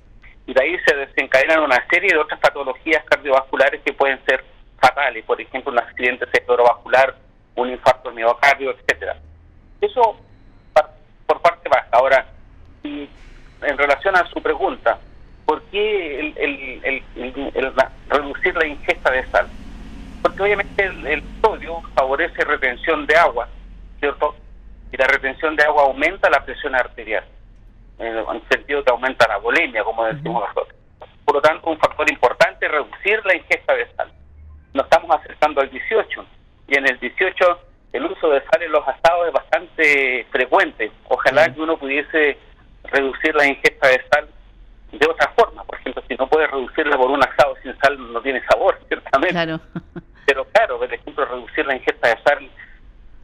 Y 0.46 0.53
de 0.53 0.63
ahí 0.63 0.77
se 0.86 0.96
desencadenan 0.96 1.63
una 1.63 1.86
serie 1.89 2.12
de 2.12 2.18
otras 2.18 2.39
patologías 2.39 3.03
cardiovasculares 3.06 3.82
que 3.82 3.94
pueden 3.94 4.24
ser 4.25 4.44
fatales, 4.80 5.24
por 5.25 5.39
ejemplo, 5.39 5.72
un 5.72 5.80
accidente 5.80 6.25
cerebrovascular, 6.32 7.15
un 7.56 7.70
infarto 7.70 8.10
de 8.10 8.15
miocardio, 8.15 8.72
etcétera. 8.72 9.18
Eso 9.80 10.18
por 11.25 11.42
parte 11.42 11.70
baja. 11.70 11.88
Ahora, 11.92 12.25
en 12.84 13.77
relación 13.77 14.15
a 14.15 14.27
su 14.27 14.42
pregunta, 14.42 15.00
¿por 15.46 15.62
qué 15.63 16.20
el, 16.20 17.03
reducir 18.10 18.56
la 18.56 18.68
ingesta 18.68 19.12
de 19.12 19.25
sal? 19.27 19.48
Porque 20.22 20.44
obviamente 20.44 20.86
el, 20.86 21.24
sodio 21.42 21.82
favorece 21.96 22.44
retención 22.44 23.06
de 23.06 23.15
agua, 23.15 23.48
¿cierto? 24.00 24.36
Y 24.94 24.98
la 24.98 25.08
retención 25.08 25.56
de 25.56 25.64
agua 25.64 25.86
aumenta 25.86 26.30
la 26.30 26.46
presión 26.46 26.76
arterial, 26.76 27.24
en 27.98 28.16
el 28.16 28.26
sentido 28.48 28.84
que 28.84 28.92
aumenta 28.92 29.28
la 29.28 29.38
bulimia, 29.38 29.84
como 29.84 30.06
decimos 30.06 30.48
nosotros. 30.48 30.78
Por 31.26 31.36
lo 31.36 31.42
tanto, 31.42 31.68
un 31.72 31.80
factor 31.80 32.08
importante 32.12 32.68
es 32.68 32.72
reducir 32.72 33.26
la 33.26 33.36
ingesta 33.36 33.74
de 33.74 33.88
sal. 33.96 34.12
Nos 34.72 34.84
estamos 34.84 35.10
acercando 35.20 35.62
al 35.62 35.72
18 35.72 36.26
y 36.68 36.78
en 36.78 36.88
el 36.88 37.00
18 37.00 37.60
el 37.94 38.06
uso 38.06 38.30
de 38.30 38.42
sal 38.42 38.62
en 38.62 38.72
los 38.72 38.88
asados 38.88 39.28
es 39.28 39.34
bastante 39.34 40.28
frecuente. 40.30 40.92
Ojalá 41.10 41.52
que 41.52 41.60
uno 41.60 41.76
pudiese 41.76 42.38
reducir 42.84 43.34
la 43.34 43.48
ingesta 43.48 43.88
de 43.88 44.00
sal 44.12 44.28
de 44.92 45.08
otra 45.08 45.32
forma. 45.36 45.64
Por 45.64 45.80
ejemplo, 45.80 46.04
si 46.08 46.14
no 46.18 46.28
puede 46.28 46.46
reducirla 46.46 46.98
por 46.98 47.10
un 47.10 47.24
asado 47.24 47.56
sin 47.64 47.76
sal, 47.80 48.14
no 48.14 48.22
tiene 48.22 48.44
sabor, 48.46 48.78
ciertamente. 48.88 49.34
Claro. 49.34 49.60
Pero 50.28 50.46
claro, 50.46 50.78
por 50.78 50.94
ejemplo, 50.94 51.26
reducir 51.26 51.66
la 51.66 51.78
ingesta 51.78 52.10
de 52.10 52.22
sal 52.22 52.50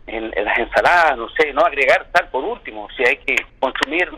en, 0.09 0.45
las 0.45 0.57
ensaladas, 0.57 1.17
no 1.17 1.29
sé, 1.29 1.53
no 1.53 1.61
agregar 1.61 2.07
sal 2.13 2.29
por 2.29 2.43
último, 2.43 2.87
si 2.95 3.03
hay 3.03 3.17
que 3.17 3.35
consumir 3.59 4.09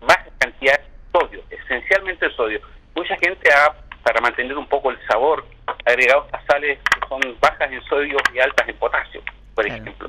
más 0.00 0.18
cantidad 0.38 0.78
de 0.78 1.18
sodio, 1.18 1.42
esencialmente 1.50 2.26
el 2.26 2.36
sodio. 2.36 2.60
Mucha 2.94 3.16
gente 3.16 3.48
ha, 3.52 3.74
para 4.02 4.20
mantener 4.20 4.56
un 4.56 4.66
poco 4.66 4.90
el 4.90 4.98
sabor, 5.06 5.44
agregado 5.84 6.24
estas 6.26 6.44
sales 6.46 6.78
que 6.78 7.08
son 7.08 7.20
bajas 7.40 7.70
en 7.70 7.82
sodio 7.84 8.16
y 8.32 8.38
altas 8.38 8.68
en 8.68 8.76
potasio, 8.76 9.22
por 9.54 9.66
ejemplo. 9.66 10.08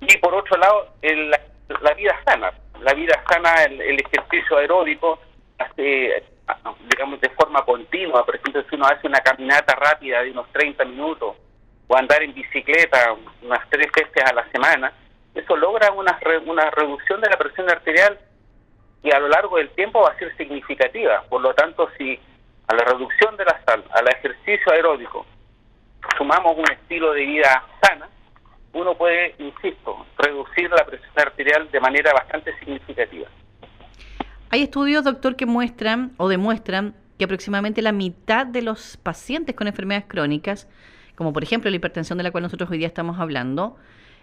Y 0.00 0.18
por 0.18 0.34
otro 0.34 0.56
lado, 0.58 0.88
el, 1.02 1.30
la 1.30 1.94
vida 1.94 2.14
sana 2.24 2.52
la 2.84 2.94
vida 2.94 3.22
sana, 3.28 3.64
el, 3.64 3.98
ejercicio 3.98 4.58
aeróbico, 4.58 5.18
hace, 5.58 6.22
digamos, 6.90 7.20
de 7.20 7.30
forma 7.30 7.64
continua. 7.64 8.24
Por 8.24 8.36
ejemplo, 8.36 8.62
si 8.68 8.76
uno 8.76 8.86
hace 8.86 9.06
una 9.06 9.20
caminata 9.20 9.74
rápida 9.74 10.22
de 10.22 10.30
unos 10.30 10.50
30 10.52 10.84
minutos 10.84 11.36
o 11.86 11.96
andar 11.96 12.22
en 12.22 12.34
bicicleta 12.34 13.14
unas 13.42 13.68
tres 13.70 13.88
veces 13.92 14.24
a 14.24 14.34
la 14.34 14.50
semana, 14.50 14.92
eso 15.34 15.56
logra 15.56 15.90
una, 15.92 16.18
una 16.46 16.70
reducción 16.70 17.20
de 17.20 17.28
la 17.28 17.36
presión 17.36 17.68
arterial 17.70 18.18
y 19.02 19.10
a 19.10 19.18
lo 19.18 19.28
largo 19.28 19.58
del 19.58 19.68
tiempo 19.70 20.00
va 20.00 20.10
a 20.10 20.18
ser 20.18 20.34
significativa. 20.36 21.22
Por 21.28 21.42
lo 21.42 21.54
tanto, 21.54 21.88
si 21.98 22.18
a 22.68 22.74
la 22.74 22.84
reducción 22.84 23.36
de 23.36 23.44
la 23.44 23.60
sal, 23.66 23.84
al 23.90 24.08
ejercicio 24.08 24.72
aeróbico, 24.72 25.26
sumamos 26.16 26.56
un 26.56 26.70
estilo 26.70 27.12
de 27.12 27.26
vida 27.26 27.64
sana, 27.82 28.08
uno 28.72 28.94
puede, 28.94 29.34
insisto, 29.38 30.06
reducir 30.18 30.70
la 30.70 30.84
presión 30.84 31.12
arterial 31.16 31.70
de 31.70 31.80
manera 31.80 32.12
bastante 32.12 32.56
significativa. 32.58 33.28
Hay 34.50 34.62
estudios, 34.62 35.04
doctor, 35.04 35.36
que 35.36 35.46
muestran 35.46 36.12
o 36.16 36.28
demuestran 36.28 36.94
que 37.18 37.24
aproximadamente 37.24 37.82
la 37.82 37.92
mitad 37.92 38.46
de 38.46 38.62
los 38.62 38.96
pacientes 38.96 39.54
con 39.54 39.66
enfermedades 39.66 40.06
crónicas, 40.08 40.68
como 41.14 41.32
por 41.32 41.42
ejemplo 41.42 41.70
la 41.70 41.76
hipertensión 41.76 42.18
de 42.18 42.24
la 42.24 42.30
cual 42.30 42.42
nosotros 42.42 42.70
hoy 42.70 42.78
día 42.78 42.86
estamos 42.86 43.18
hablando, 43.20 43.76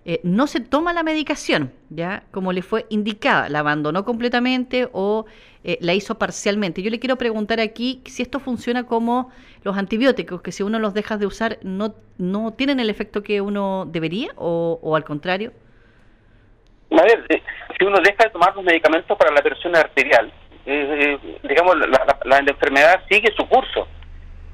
eh, 0.04 0.20
no 0.24 0.48
se 0.48 0.60
toma 0.60 0.94
la 0.94 1.04
medicación, 1.04 1.72
¿ya? 1.90 2.24
Como 2.32 2.54
le 2.54 2.64
fue 2.64 2.88
indicada, 2.90 3.50
la 3.50 3.60
abandonó 3.60 4.04
completamente 4.04 4.90
o 4.94 5.26
eh, 5.64 5.78
la 5.80 5.94
hizo 5.94 6.18
parcialmente. 6.18 6.82
Yo 6.82 6.90
le 6.90 7.00
quiero 7.00 7.18
preguntar 7.18 7.60
aquí 7.60 8.02
si 8.06 8.24
esto 8.24 8.40
funciona 8.40 8.86
como 8.86 9.30
los 9.64 9.78
antibióticos, 9.78 10.42
que 10.42 10.52
si 10.52 10.64
uno 10.64 10.80
los 10.80 10.96
deja 10.96 11.18
de 11.18 11.28
usar, 11.28 11.60
¿no, 11.62 11.94
no 12.18 12.52
tienen 12.52 12.80
el 12.80 12.90
efecto 12.90 13.22
que 13.22 13.42
uno 13.42 13.86
debería 13.86 14.32
o, 14.38 14.96
al 14.96 15.04
contrario? 15.04 15.54
A 16.92 17.04
ver, 17.04 17.24
eh, 17.30 17.44
si 17.78 17.86
uno 17.86 17.98
deja 18.04 18.24
de 18.24 18.32
tomar 18.32 18.56
los 18.56 18.66
medicamentos 18.66 19.16
para 19.16 19.32
la 19.32 19.42
presión 19.42 19.76
arterial, 19.76 20.34
digamos, 21.44 21.76
la 22.26 22.38
enfermedad 22.40 23.02
sigue 23.10 23.32
su 23.36 23.48
curso 23.48 23.88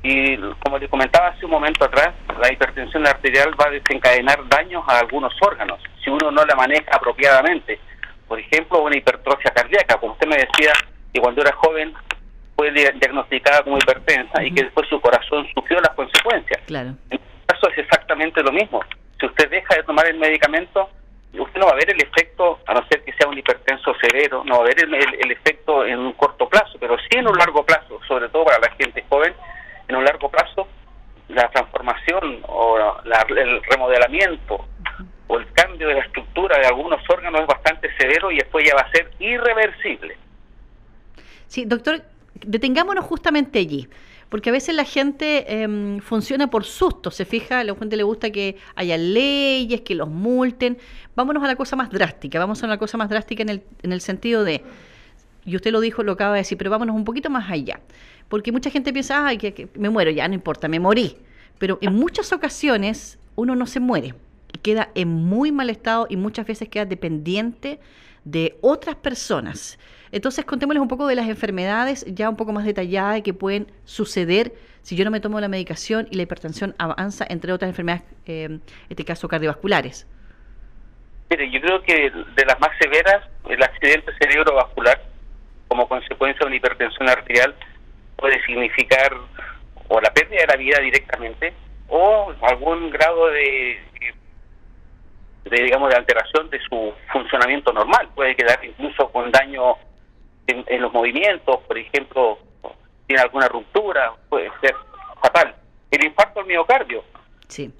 y 0.03 0.37
como 0.63 0.77
le 0.77 0.87
comentaba 0.87 1.29
hace 1.29 1.45
un 1.45 1.51
momento 1.51 1.85
atrás, 1.85 2.13
la 2.39 2.51
hipertensión 2.51 3.05
arterial 3.07 3.53
va 3.59 3.65
a 3.67 3.71
desencadenar 3.71 4.47
daños 4.47 4.83
a 4.87 4.99
algunos 4.99 5.33
órganos 5.41 5.81
si 6.03 6.09
uno 6.09 6.31
no 6.31 6.45
la 6.45 6.55
maneja 6.55 6.91
apropiadamente. 6.95 7.79
Por 8.27 8.39
ejemplo, 8.39 8.83
una 8.83 8.97
hipertrofia 8.97 9.51
cardíaca, 9.51 9.95
como 9.97 10.13
usted 10.13 10.27
me 10.27 10.37
decía, 10.37 10.73
que 11.13 11.19
cuando 11.19 11.41
era 11.41 11.53
joven 11.53 11.93
fue 12.55 12.71
diagnosticada 12.71 13.63
como 13.63 13.77
hipertensa 13.77 14.43
y 14.43 14.51
que 14.51 14.63
después 14.63 14.87
su 14.89 14.99
corazón 14.99 15.47
sufrió 15.53 15.79
las 15.79 15.93
consecuencias. 15.95 16.61
Claro. 16.65 16.89
En 17.09 17.19
este 17.19 17.45
caso 17.45 17.69
es 17.69 17.77
exactamente 17.79 18.41
lo 18.41 18.51
mismo. 18.51 18.81
Si 19.19 19.25
usted 19.25 19.49
deja 19.49 19.75
de 19.75 19.83
tomar 19.83 20.07
el 20.07 20.17
medicamento, 20.17 20.89
usted 21.33 21.59
no 21.59 21.67
va 21.67 21.73
a 21.73 21.75
ver 21.75 21.91
el 21.91 22.01
efecto, 22.01 22.59
a 22.67 22.73
no 22.73 22.85
ser 22.87 23.03
que 23.03 23.13
sea 23.13 23.27
un 23.27 23.37
hipertenso 23.37 23.93
severo, 24.01 24.43
no 24.45 24.59
va 24.59 24.65
a 24.65 24.67
ver 24.67 24.79
el 24.79 25.31
efecto 25.31 25.85
en 25.85 25.99
un 25.99 26.13
corto 26.13 26.47
plazo, 26.49 26.77
pero 26.79 26.97
sí 26.97 27.17
en 27.17 27.27
un 27.27 27.37
largo 27.37 27.65
plazo, 27.65 27.99
sobre 28.07 28.29
todo 28.29 28.45
para 28.45 28.59
la 28.59 28.71
gente 28.75 29.03
joven, 29.09 29.33
en 29.87 29.95
un 29.95 30.03
largo 30.03 30.29
plazo 30.29 30.67
la 31.29 31.49
transformación 31.49 32.41
o 32.47 32.77
el 33.35 33.61
remodelamiento 33.63 34.65
o 35.27 35.37
el 35.37 35.51
cambio 35.51 35.87
de 35.89 35.95
la 35.95 36.01
estructura 36.01 36.57
de 36.57 36.67
algunos 36.67 37.01
órganos 37.09 37.41
es 37.41 37.47
bastante 37.47 37.89
severo 37.97 38.31
y 38.31 38.37
después 38.37 38.65
ya 38.65 38.75
va 38.75 38.81
a 38.81 38.91
ser 38.91 39.11
irreversible. 39.19 40.17
Sí, 41.47 41.65
doctor, 41.65 42.01
detengámonos 42.45 43.03
justamente 43.05 43.59
allí, 43.59 43.89
porque 44.29 44.49
a 44.49 44.53
veces 44.53 44.75
la 44.75 44.85
gente 44.85 45.61
em, 45.61 45.99
funciona 45.99 46.47
por 46.47 46.63
susto, 46.63 47.11
se 47.11 47.25
fija, 47.25 47.59
a 47.59 47.63
la 47.63 47.75
gente 47.75 47.97
le 47.97 48.03
gusta 48.03 48.31
que 48.31 48.57
haya 48.75 48.97
leyes, 48.97 49.81
que 49.81 49.95
los 49.95 50.07
multen. 50.07 50.77
Vámonos 51.15 51.43
a 51.43 51.47
la 51.47 51.55
cosa 51.55 51.75
más 51.75 51.89
drástica, 51.89 52.39
vamos 52.39 52.63
a 52.63 52.65
una 52.65 52.77
cosa 52.77 52.97
más 52.97 53.09
drástica 53.09 53.43
en 53.43 53.49
el, 53.49 53.63
en 53.83 53.91
el 53.91 53.99
sentido 53.99 54.45
de, 54.45 54.63
y 55.45 55.55
usted 55.55 55.71
lo 55.71 55.79
dijo, 55.79 56.03
lo 56.03 56.13
acaba 56.13 56.33
de 56.33 56.39
decir, 56.39 56.57
pero 56.57 56.69
vámonos 56.69 56.95
un 56.95 57.05
poquito 57.05 57.29
más 57.29 57.49
allá. 57.49 57.79
Porque 58.29 58.51
mucha 58.51 58.69
gente 58.69 58.91
piensa, 58.91 59.25
ay, 59.25 59.37
que, 59.37 59.69
me 59.75 59.89
muero, 59.89 60.11
ya 60.11 60.27
no 60.27 60.33
importa, 60.33 60.67
me 60.67 60.79
morí. 60.79 61.17
Pero 61.57 61.77
en 61.81 61.95
muchas 61.95 62.33
ocasiones 62.33 63.19
uno 63.35 63.55
no 63.55 63.65
se 63.65 63.79
muere 63.79 64.13
y 64.53 64.59
queda 64.59 64.89
en 64.95 65.07
muy 65.07 65.51
mal 65.51 65.69
estado 65.69 66.07
y 66.09 66.17
muchas 66.17 66.45
veces 66.45 66.69
queda 66.69 66.85
dependiente 66.85 67.79
de 68.23 68.57
otras 68.61 68.95
personas. 68.95 69.79
Entonces 70.11 70.45
contémosles 70.45 70.81
un 70.81 70.87
poco 70.87 71.07
de 71.07 71.15
las 71.15 71.27
enfermedades 71.27 72.05
ya 72.07 72.29
un 72.29 72.35
poco 72.35 72.53
más 72.53 72.65
detalladas 72.65 73.21
que 73.21 73.33
pueden 73.33 73.67
suceder 73.85 74.53
si 74.81 74.95
yo 74.95 75.03
no 75.03 75.11
me 75.11 75.19
tomo 75.19 75.39
la 75.41 75.49
medicación 75.49 76.07
y 76.11 76.15
la 76.15 76.23
hipertensión 76.23 76.75
avanza, 76.77 77.25
entre 77.29 77.51
otras 77.51 77.69
enfermedades, 77.69 78.05
eh, 78.25 78.43
en 78.45 78.61
este 78.89 79.03
caso 79.03 79.27
cardiovasculares. 79.27 80.07
Mire, 81.29 81.51
yo 81.51 81.59
creo 81.59 81.81
que 81.81 82.09
de 82.09 82.45
las 82.45 82.57
más 82.61 82.69
severas, 82.79 83.27
el 83.49 83.61
accidente 83.61 84.13
cerebrovascular 84.17 85.01
como 85.67 85.87
consecuencia 85.89 86.39
de 86.39 86.47
una 86.47 86.55
hipertensión 86.55 87.09
arterial 87.09 87.53
puede 88.17 88.43
significar 88.45 89.15
o 89.87 90.01
la 90.01 90.11
pérdida 90.11 90.41
de 90.41 90.47
la 90.47 90.55
vida 90.57 90.79
directamente 90.79 91.53
o 91.87 92.33
algún 92.41 92.89
grado 92.89 93.27
de, 93.27 93.79
de 95.45 95.63
digamos 95.63 95.89
de 95.89 95.95
alteración 95.95 96.49
de 96.49 96.59
su 96.67 96.93
funcionamiento 97.11 97.71
normal. 97.71 98.09
Puede 98.13 98.35
quedar 98.35 98.63
incluso 98.63 99.09
con 99.09 99.31
daño 99.31 99.75
en, 100.47 100.81
los 100.81 100.91
movimientos 100.91 101.57
por 101.67 101.77
ejemplo 101.77 102.39
tiene 103.05 103.21
alguna 103.21 103.47
ruptura 103.47 104.13
puede 104.29 104.51
ser 104.61 104.75
fatal. 105.21 105.55
El 105.91 106.05
infarto 106.05 106.41
al 106.41 106.45
miocardio. 106.45 107.03
Sí 107.47 107.71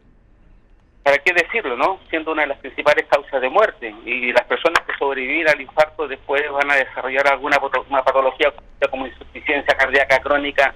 para 1.08 1.20
qué 1.20 1.32
decirlo, 1.32 1.78
¿no? 1.78 2.02
Siendo 2.10 2.34
una 2.34 2.42
de 2.42 2.50
las 2.50 2.58
principales 2.58 3.06
causas 3.08 3.40
de 3.40 3.50
muerte. 3.50 3.96
Y 4.04 4.34
las 4.34 4.44
personas 4.44 4.84
que 4.86 4.94
sobreviven 4.98 5.48
al 5.48 5.62
infarto 5.62 6.06
después 6.06 6.44
van 6.52 6.70
a 6.70 6.76
desarrollar 6.76 7.26
alguna 7.32 7.58
una 7.90 8.04
patología 8.04 8.52
como 8.92 9.08
insuficiencia 9.08 9.74
cardíaca 9.78 10.20
crónica, 10.20 10.76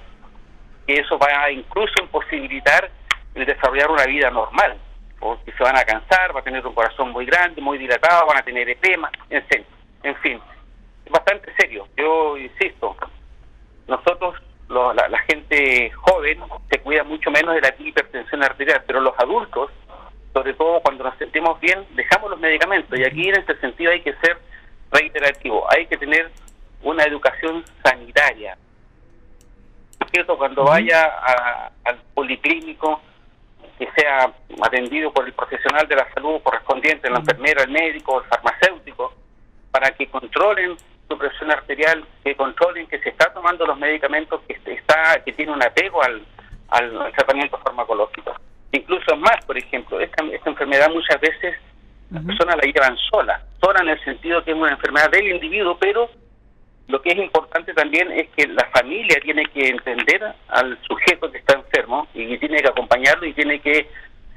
que 0.88 0.94
eso 0.94 1.20
va 1.20 1.28
a 1.44 1.52
incluso 1.52 1.92
imposibilitar 2.02 2.90
el 3.36 3.46
desarrollar 3.46 3.92
una 3.92 4.06
vida 4.06 4.30
normal, 4.30 4.78
porque 5.20 5.52
se 5.52 5.64
van 5.66 5.78
a 5.78 5.84
cansar, 5.84 6.34
va 6.34 6.40
a 6.40 6.44
tener 6.44 6.66
un 6.66 6.76
corazón 6.76 7.12
muy 7.12 7.26
grande, 7.26 7.60
muy 7.60 7.78
dilatado, 7.78 8.26
van 8.26 8.38
a 8.38 8.46
tener 8.46 8.70
edema, 8.70 9.12
en 9.30 9.44
fin, 9.48 9.66
en 10.04 10.16
fin. 10.16 10.40
Es 11.06 11.12
bastante 11.12 11.54
serio. 11.60 11.90
Yo 11.98 12.38
insisto, 12.38 12.96
nosotros, 13.86 14.42
la, 14.70 14.94
la 14.94 15.20
gente 15.24 15.92
joven, 15.92 16.40
se 16.70 16.80
cuida 16.80 17.04
mucho 17.04 17.30
menos 17.32 17.54
de 17.54 17.60
la 17.60 17.76
hipertensión 17.78 18.42
arterial, 18.42 18.82
pero 18.88 19.02
los 19.02 19.20
adultos 19.20 19.72
sobre 20.34 20.54
todo 20.54 20.82
cuando 20.82 21.04
nos 21.04 21.18
sentimos 21.18 21.60
bien, 21.60 21.86
dejamos 21.96 22.32
los 22.32 22.40
medicamentos. 22.40 22.98
Y 22.98 23.04
aquí 23.04 23.30
en 23.30 23.40
este 23.40 23.58
sentido 23.60 23.92
hay 23.92 24.02
que 24.02 24.14
ser 24.14 24.38
reiterativo, 24.92 25.66
hay 25.72 25.86
que 25.88 25.98
tener 25.98 26.32
una 26.84 27.04
educación 27.04 27.64
sanitaria. 27.84 28.58
¿Cierto? 30.12 30.38
Cuando 30.38 30.66
vaya 30.66 31.04
al 31.86 31.98
policlínico, 32.14 33.02
que 33.78 33.88
sea 33.96 34.32
atendido 34.62 35.12
por 35.12 35.26
el 35.26 35.34
profesional 35.34 35.88
de 35.88 35.96
la 35.96 36.12
salud 36.14 36.42
correspondiente, 36.44 37.10
la 37.10 37.20
enfermera, 37.20 37.64
el 37.64 37.72
médico, 37.72 38.22
el 38.22 38.28
farmacéutico, 38.28 39.14
para 39.72 39.92
que 39.92 40.08
controlen 40.08 40.76
su 41.08 41.18
presión 41.18 41.52
arterial, 41.52 42.06
que 42.24 42.36
controlen 42.36 42.88
que 42.88 43.00
se 43.00 43.10
está 43.10 43.34
tomando 43.34 43.66
los 43.66 43.78
medicamentos, 43.78 44.42
que 44.48 44.74
está 44.74 45.24
que 45.24 45.34
tiene 45.34 45.52
un 45.54 45.64
apego 45.64 46.04
al, 46.04 46.26
al 46.70 47.12
tratamiento 47.14 47.58
farmacológico. 47.60 48.36
Incluso 48.72 49.16
más, 49.18 49.44
por 49.46 49.58
ejemplo, 49.58 50.00
esta, 50.00 50.24
esta 50.26 50.50
enfermedad 50.50 50.90
muchas 50.90 51.20
veces 51.20 51.56
las 52.10 52.24
personas 52.26 52.58
la 52.58 52.64
llevan 52.64 52.98
sola, 53.10 53.42
sola 53.62 53.82
en 53.82 53.90
el 53.90 54.04
sentido 54.04 54.44
que 54.44 54.52
es 54.52 54.58
una 54.58 54.72
enfermedad 54.72 55.10
del 55.12 55.30
individuo, 55.30 55.78
pero 55.80 56.10
lo 56.88 57.02
que 57.02 57.12
es 57.12 57.18
importante 57.18 57.74
también 57.74 58.12
es 58.12 58.28
que 58.36 58.48
la 58.48 58.66
familia 58.74 59.18
tiene 59.24 59.46
que 59.46 59.70
entender 59.70 60.22
al 60.50 60.78
sujeto 60.88 61.32
que 61.32 61.38
está 61.38 61.56
enfermo 61.56 62.08
y 62.14 62.38
tiene 62.38 62.62
que 62.62 62.68
acompañarlo 62.68 63.26
y 63.26 63.34
tiene 63.34 63.62
que 63.62 63.88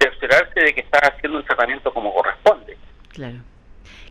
cerciorarse 0.00 0.60
de 0.60 0.72
que 0.72 0.82
está 0.82 0.98
haciendo 0.98 1.38
un 1.38 1.44
tratamiento 1.44 1.92
como 1.92 2.14
corresponde. 2.14 2.76
Claro. 3.08 3.38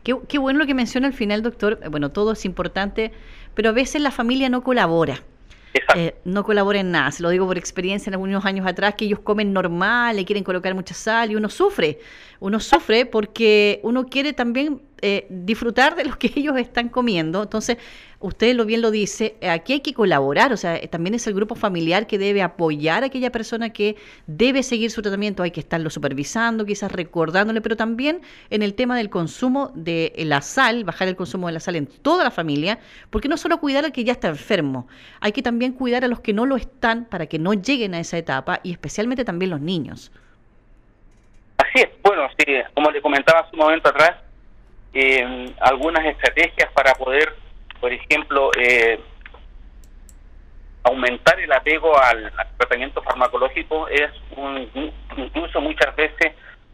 Qué, 0.03 0.15
qué 0.27 0.38
bueno 0.38 0.60
lo 0.60 0.65
que 0.65 0.74
menciona 0.74 1.08
al 1.08 1.13
final, 1.13 1.42
doctor. 1.42 1.80
Bueno, 1.89 2.12
todo 2.12 2.34
es 2.34 2.44
importante, 2.44 3.13
pero 3.56 3.70
a 3.70 3.74
veces 3.74 4.01
la 4.01 4.12
familia 4.12 4.50
no 4.50 4.62
colabora. 4.62 5.20
Eh, 5.96 6.15
no 6.25 6.44
colabora 6.44 6.80
en 6.80 6.92
nada. 6.92 7.12
Se 7.12 7.24
lo 7.24 7.30
digo 7.30 7.46
por 7.46 7.58
experiencia 7.58 8.10
en 8.10 8.15
algunos 8.15 8.46
años 8.46 8.65
atrás, 8.68 8.96
que 8.96 9.06
ellos 9.06 9.20
comen 9.20 9.53
normal, 9.53 10.15
le 10.15 10.25
quieren 10.25 10.44
colocar 10.44 10.74
mucha 10.75 10.94
sal 10.94 11.32
y 11.32 11.36
uno 11.36 11.50
sufre. 11.50 12.00
Uno 12.39 12.60
sufre 12.60 13.06
porque 13.06 13.80
uno 13.84 14.06
quiere 14.06 14.34
también 14.34 14.82
eh, 15.06 15.28
disfrutar 15.28 15.98
de 15.98 16.06
lo 16.06 16.18
que 16.18 16.32
ellos 16.38 16.58
están 16.58 16.88
comiendo. 16.88 17.44
Entonces, 17.44 17.78
usted 18.22 18.56
lo 18.56 18.64
bien 18.64 18.82
lo 18.82 18.90
dice, 18.90 19.36
aquí 19.42 19.74
hay 19.74 19.80
que 19.82 19.94
colaborar, 19.94 20.54
o 20.54 20.58
sea, 20.58 20.80
también 20.88 21.14
es 21.14 21.28
el 21.28 21.34
grupo 21.34 21.56
familiar 21.56 22.08
que 22.08 22.18
debe 22.18 22.42
apoyar 22.42 23.04
a 23.04 23.08
aquella 23.08 23.30
persona 23.30 23.72
que 23.72 23.98
debe 24.28 24.64
seguir 24.64 24.92
su 24.92 25.02
tratamiento, 25.02 25.44
hay 25.44 25.52
que 25.52 25.60
estarlo 25.60 25.90
supervisando, 25.90 26.66
quizás 26.66 26.90
recordándole, 26.90 27.60
pero 27.60 27.76
también 27.76 28.22
en 28.50 28.62
el 28.62 28.76
tema 28.76 28.96
del 28.96 29.10
consumo 29.10 29.74
de 29.76 30.14
la 30.20 30.40
sal, 30.40 30.86
bajar 30.86 31.10
el 31.10 31.18
consumo 31.18 31.48
de 31.48 31.54
la 31.54 31.60
sal 31.60 31.76
en 31.76 31.86
toda 31.86 32.24
la 32.24 32.32
familia, 32.32 32.80
porque 33.10 33.28
no 33.28 33.36
solo 33.36 33.60
cuidar 33.60 33.84
al 33.84 33.92
que 33.92 34.06
ya 34.06 34.14
está 34.14 34.30
enfermo, 34.30 34.88
hay 35.20 35.34
que 35.34 35.42
también 35.42 35.74
cuidar 35.74 36.06
a 36.06 36.08
los 36.08 36.22
que 36.22 36.32
no 36.32 36.46
lo 36.46 36.56
están 36.56 37.04
para 37.04 37.26
que 37.26 37.40
no 37.40 37.54
lleguen 37.54 37.94
a 37.94 38.00
esa 38.00 38.18
etapa 38.18 38.62
y 38.64 38.72
especialmente 38.72 39.26
también 39.26 39.52
los 39.52 39.60
niños. 39.60 40.14
Así 41.58 41.82
es, 41.82 41.90
bueno, 42.02 42.30
sí, 42.38 42.46
como 42.74 42.90
le 42.90 43.02
comentaba 43.02 43.42
hace 43.42 43.50
un 43.52 43.60
momento 43.60 43.90
atrás, 43.90 44.24
eh, 44.94 45.54
algunas 45.60 46.06
estrategias 46.06 46.72
para 46.72 46.94
poder, 46.94 47.36
por 47.80 47.92
ejemplo, 47.92 48.52
eh, 48.60 49.00
aumentar 50.84 51.40
el 51.40 51.52
apego 51.52 51.98
al, 52.00 52.32
tratamiento 52.58 53.02
farmacológico 53.02 53.88
es 53.88 54.12
incluso 55.18 55.62
muchas 55.62 55.96
veces 55.96 56.34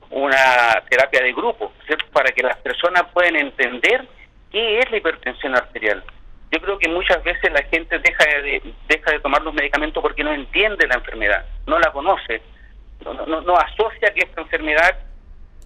una 0.09 0.83
terapia 0.89 1.21
de 1.21 1.33
grupo, 1.33 1.71
para 2.11 2.31
que 2.31 2.41
las 2.41 2.57
personas 2.57 3.03
puedan 3.13 3.35
entender 3.35 4.07
qué 4.51 4.79
es 4.79 4.89
la 4.91 4.97
hipertensión 4.97 5.55
arterial. 5.55 6.03
Yo 6.51 6.59
creo 6.59 6.79
que 6.79 6.89
muchas 6.89 7.23
veces 7.23 7.51
la 7.53 7.61
gente 7.63 7.99
deja 7.99 8.25
de, 8.41 8.73
deja 8.87 9.11
de 9.11 9.19
tomar 9.19 9.43
los 9.43 9.53
medicamentos 9.53 10.01
porque 10.01 10.23
no 10.23 10.33
entiende 10.33 10.87
la 10.87 10.95
enfermedad, 10.95 11.45
no 11.67 11.77
la 11.77 11.91
conoce, 11.91 12.41
no, 13.05 13.13
no, 13.13 13.41
no 13.41 13.55
asocia 13.55 14.11
que 14.13 14.21
esta 14.21 14.41
enfermedad 14.41 14.97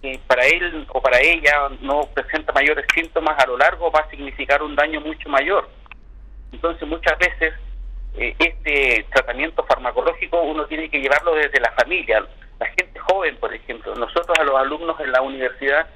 que 0.04 0.20
para 0.26 0.44
él 0.44 0.86
o 0.92 1.00
para 1.00 1.18
ella 1.18 1.70
no 1.80 2.02
presenta 2.12 2.52
mayores 2.52 2.84
síntomas 2.94 3.42
a 3.42 3.46
lo 3.46 3.56
largo 3.56 3.90
va 3.90 4.00
a 4.00 4.10
significar 4.10 4.62
un 4.62 4.76
daño 4.76 5.00
mucho 5.00 5.30
mayor. 5.30 5.66
Entonces 6.52 6.86
muchas 6.86 7.18
veces 7.18 7.54
eh, 8.18 8.36
este 8.38 9.06
tratamiento 9.10 9.64
farmacológico 9.64 10.42
uno 10.42 10.66
tiene 10.66 10.90
que 10.90 11.00
llevarlo 11.00 11.34
desde 11.34 11.58
la 11.58 11.72
familia, 11.72 12.22
la 12.60 12.66
gente 12.66 12.98
joven, 12.98 13.38
por 13.38 13.54
ejemplo. 13.54 13.94
Nosotros 13.94 14.38
a 14.38 14.44
los 14.44 14.54
alumnos 14.56 15.00
en 15.00 15.10
la 15.10 15.22
universidad 15.22 15.86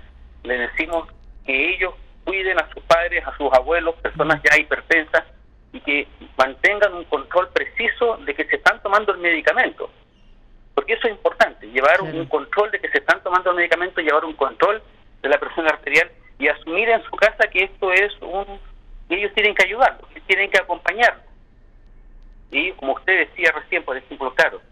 les 0.43 0.59
decimos 0.59 1.07
que 1.45 1.75
ellos 1.75 1.93
cuiden 2.25 2.59
a 2.59 2.69
sus 2.73 2.83
padres, 2.85 3.27
a 3.27 3.37
sus 3.37 3.53
abuelos, 3.53 3.95
personas 3.97 4.41
ya 4.43 4.59
hipertensas, 4.59 5.25
y 5.71 5.81
que 5.81 6.09
mantengan 6.39 6.95
un 6.95 7.05
control 7.05 7.51
preciso 7.51 8.17
de 8.25 8.35
que 8.35 8.47
se 8.47 8.57
están 8.57 8.83
tomando 8.83 9.13
el 9.13 9.19
medicamento. 9.19 9.91
Porque 10.89 11.01
eso 11.01 11.09
es 11.09 11.17
importante, 11.17 11.67
llevar 11.67 12.01
un 12.01 12.25
control 12.29 12.71
de 12.71 12.81
que 12.81 12.89
se 12.89 12.97
están 12.97 13.23
tomando 13.23 13.51
el 13.51 13.57
medicamento, 13.57 14.01
llevar 14.01 14.25
un 14.25 14.33
control 14.33 14.83
de 15.21 15.29
la 15.29 15.39
presión 15.39 15.67
arterial 15.67 16.11
y 16.39 16.49
asumir 16.49 16.89
en 16.89 17.03
su 17.03 17.11
casa 17.11 17.47
que 17.53 17.65
esto 17.65 17.93
es 17.93 18.11
un... 18.23 18.59
que 19.07 19.17
ellos 19.17 19.31
tienen 19.35 19.55
que 19.55 19.67
ayudarlo, 19.67 20.09
tienen 20.27 20.51
que 20.51 20.57
acompañarlo. 20.57 21.21
Y 22.51 22.73
como 22.73 22.95
usted 22.95 23.29
decía 23.29 23.53
recién, 23.53 23.85
por 23.85 23.99
ejemplo, 23.99 24.33
claro, 24.35 24.63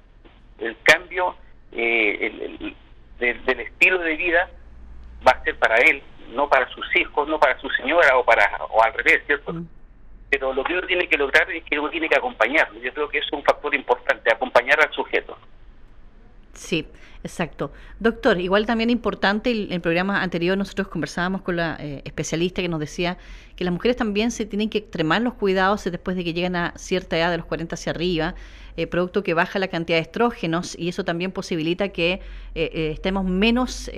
el 0.59 0.75
cambio 0.85 1.37
eh, 1.73 2.75
del 3.19 3.61
estilo 3.61 3.99
de 3.99 4.17
vida 4.17 4.49
va 5.27 5.33
a 5.33 5.45
ser 5.45 5.59
para 5.59 5.77
él, 5.77 6.03
no 6.31 6.49
para 6.49 6.67
sus 6.71 6.97
hijos, 6.97 7.29
no 7.29 7.39
para 7.39 7.61
su 7.61 7.69
señora 7.73 8.17
o 8.17 8.25
para 8.25 8.51
o 8.71 8.83
al 8.83 8.95
revés, 8.95 9.23
¿cierto? 9.27 9.53
Mm. 9.53 9.67
Pero 10.31 10.55
lo 10.55 10.65
que 10.65 10.73
uno 10.73 10.87
tiene 10.87 11.09
que 11.09 11.19
lograr 11.19 11.51
es 11.51 11.63
que 11.65 11.79
uno 11.79 11.91
tiene 11.91 12.09
que 12.09 12.17
acompañarlo. 12.17 12.81
Yo 12.81 12.95
creo 12.95 13.09
que 13.11 13.19
es 13.19 13.31
un 13.33 13.45
factor 13.45 13.75
importante, 13.75 14.33
acompañar 14.33 14.81
al 14.81 14.91
sujeto. 14.95 15.37
Sí, 16.57 16.87
exacto. 17.23 17.71
Doctor, 18.01 18.41
igual 18.41 18.65
también 18.67 18.89
importante, 18.89 19.51
en 19.51 19.73
el 19.73 19.81
programa 19.81 20.23
anterior 20.23 20.57
nosotros 20.57 20.89
conversábamos 20.89 21.43
con 21.43 21.57
la 21.57 21.77
eh, 21.79 22.01
especialista 22.05 22.63
que 22.63 22.69
nos 22.69 22.81
decía 22.81 23.19
que 23.57 23.65
las 23.65 23.73
mujeres 23.73 23.97
también 23.97 24.31
se 24.31 24.47
tienen 24.47 24.71
que 24.71 24.79
extremar 24.79 25.21
los 25.23 25.35
cuidados 25.35 25.85
después 25.85 26.17
de 26.17 26.25
que 26.25 26.33
llegan 26.33 26.57
a 26.57 26.73
cierta 26.77 27.17
edad, 27.19 27.31
de 27.31 27.37
los 27.37 27.47
40 27.47 27.75
hacia 27.75 27.91
arriba, 27.91 28.35
eh, 28.77 28.87
producto 28.87 29.23
que 29.23 29.35
baja 29.35 29.59
la 29.59 29.69
cantidad 29.69 29.99
de 29.99 30.03
estrógenos 30.03 30.77
y 30.79 30.89
eso 30.89 31.05
también 31.05 31.31
posibilita 31.31 31.91
que 31.91 32.21
eh, 32.55 32.91
estemos 32.95 33.25
menos 33.25 33.91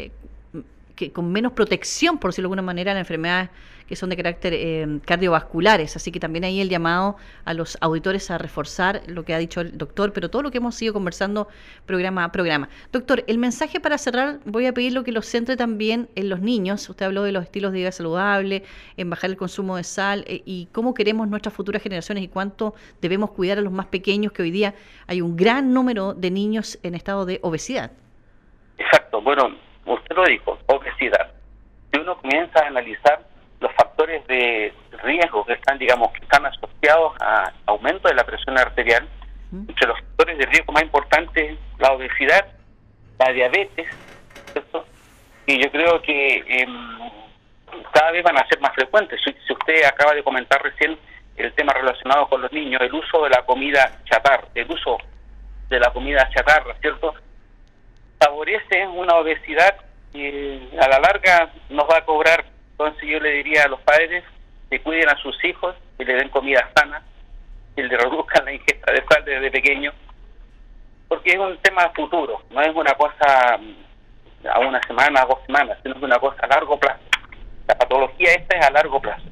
que, 0.96 1.12
con 1.12 1.30
menos 1.30 1.52
protección, 1.52 2.18
por 2.18 2.30
decirlo 2.30 2.48
de 2.48 2.54
alguna 2.54 2.62
manera, 2.62 2.90
en 2.90 2.98
enfermedades 2.98 3.50
que 3.88 3.96
son 3.96 4.10
de 4.10 4.16
carácter 4.16 4.52
eh, 4.54 5.00
cardiovasculares. 5.04 5.96
Así 5.96 6.12
que 6.12 6.20
también 6.20 6.44
ahí 6.44 6.60
el 6.60 6.68
llamado 6.68 7.16
a 7.44 7.54
los 7.54 7.78
auditores 7.80 8.30
a 8.30 8.38
reforzar 8.38 9.00
lo 9.06 9.24
que 9.24 9.34
ha 9.34 9.38
dicho 9.38 9.60
el 9.60 9.76
doctor, 9.76 10.12
pero 10.12 10.28
todo 10.28 10.42
lo 10.42 10.50
que 10.50 10.58
hemos 10.58 10.80
ido 10.82 10.92
conversando 10.92 11.48
programa 11.86 12.24
a 12.24 12.30
programa. 12.30 12.68
Doctor, 12.92 13.24
el 13.26 13.38
mensaje 13.38 13.80
para 13.80 13.96
cerrar, 13.96 14.40
voy 14.44 14.66
a 14.66 14.72
pedir 14.72 14.92
lo 14.92 15.04
que 15.04 15.12
lo 15.12 15.22
centre 15.22 15.56
también 15.56 16.08
en 16.14 16.28
los 16.28 16.40
niños. 16.40 16.88
Usted 16.88 17.06
habló 17.06 17.22
de 17.22 17.32
los 17.32 17.44
estilos 17.44 17.72
de 17.72 17.78
vida 17.78 17.92
saludable, 17.92 18.62
en 18.96 19.08
bajar 19.08 19.30
el 19.30 19.36
consumo 19.36 19.76
de 19.76 19.84
sal 19.84 20.24
eh, 20.26 20.42
y 20.44 20.68
cómo 20.72 20.92
queremos 20.92 21.26
nuestras 21.28 21.54
futuras 21.54 21.82
generaciones 21.82 22.22
y 22.22 22.28
cuánto 22.28 22.74
debemos 23.00 23.30
cuidar 23.30 23.58
a 23.58 23.62
los 23.62 23.72
más 23.72 23.86
pequeños, 23.86 24.32
que 24.32 24.42
hoy 24.42 24.50
día 24.50 24.74
hay 25.06 25.22
un 25.22 25.36
gran 25.36 25.72
número 25.72 26.12
de 26.12 26.30
niños 26.30 26.78
en 26.82 26.94
estado 26.94 27.24
de 27.24 27.40
obesidad. 27.42 27.90
Exacto, 28.76 29.22
bueno, 29.22 29.56
usted 29.86 30.14
lo 30.14 30.24
dijo, 30.24 30.58
obesidad. 30.66 31.32
Si 31.92 32.00
uno 32.00 32.20
comienza 32.20 32.60
a 32.60 32.68
analizar 32.68 33.26
los 33.60 33.72
factores 33.74 34.26
de 34.26 34.72
riesgo 35.02 35.44
que 35.44 35.54
están, 35.54 35.78
digamos, 35.78 36.12
que 36.12 36.20
están 36.24 36.46
asociados 36.46 37.12
a 37.20 37.52
aumento 37.66 38.08
de 38.08 38.14
la 38.14 38.24
presión 38.24 38.58
arterial, 38.58 39.08
entre 39.52 39.88
los 39.88 39.98
factores 40.00 40.38
de 40.38 40.46
riesgo 40.46 40.72
más 40.72 40.82
importantes, 40.82 41.58
la 41.78 41.92
obesidad, 41.92 42.46
la 43.18 43.32
diabetes, 43.32 43.88
¿cierto? 44.52 44.84
Y 45.46 45.62
yo 45.62 45.70
creo 45.70 46.02
que 46.02 46.44
em, 46.46 46.98
cada 47.92 48.10
vez 48.10 48.22
van 48.22 48.36
a 48.36 48.46
ser 48.46 48.60
más 48.60 48.74
frecuentes. 48.74 49.20
Si, 49.24 49.32
si, 49.46 49.52
usted 49.52 49.84
acaba 49.84 50.14
de 50.14 50.22
comentar 50.22 50.62
recién 50.62 50.98
el 51.36 51.52
tema 51.54 51.72
relacionado 51.72 52.28
con 52.28 52.42
los 52.42 52.52
niños, 52.52 52.82
el 52.82 52.92
uso 52.92 53.24
de 53.24 53.30
la 53.30 53.44
comida 53.46 54.00
chatarra, 54.04 54.46
el 54.54 54.70
uso 54.70 54.98
de 55.68 55.80
la 55.80 55.90
comida 55.92 56.28
chatarra, 56.30 56.74
¿cierto? 56.80 57.14
favorece 58.18 58.86
una 58.86 59.14
obesidad 59.16 59.76
y 60.12 60.76
a 60.78 60.88
la 60.88 60.98
larga 60.98 61.50
nos 61.70 61.88
va 61.88 61.98
a 61.98 62.04
cobrar. 62.04 62.44
Entonces 62.78 63.08
yo 63.08 63.18
le 63.18 63.30
diría 63.30 63.64
a 63.64 63.68
los 63.68 63.80
padres 63.80 64.22
que 64.70 64.80
cuiden 64.80 65.08
a 65.08 65.16
sus 65.16 65.34
hijos, 65.44 65.74
que 65.98 66.04
le 66.04 66.14
den 66.14 66.28
comida 66.28 66.70
sana, 66.76 67.02
que 67.74 67.82
le 67.82 67.96
reduzcan 67.96 68.44
la 68.44 68.52
ingesta 68.52 68.92
de 68.92 69.04
sal 69.04 69.24
desde 69.24 69.50
pequeño, 69.50 69.92
porque 71.08 71.32
es 71.32 71.38
un 71.38 71.58
tema 71.58 71.90
futuro, 71.90 72.40
no 72.50 72.60
es 72.60 72.72
una 72.72 72.94
cosa 72.94 73.58
mm, 73.58 74.46
a 74.46 74.60
una 74.60 74.80
semana, 74.84 75.22
a 75.22 75.26
dos 75.26 75.40
semanas, 75.46 75.76
sino 75.82 75.96
es 75.96 76.02
una 76.02 76.20
cosa 76.20 76.36
a 76.42 76.46
largo 76.46 76.78
plazo. 76.78 77.00
La 77.66 77.76
patología 77.76 78.34
esta 78.34 78.56
es 78.56 78.66
a 78.66 78.70
largo 78.70 79.00
plazo. 79.00 79.24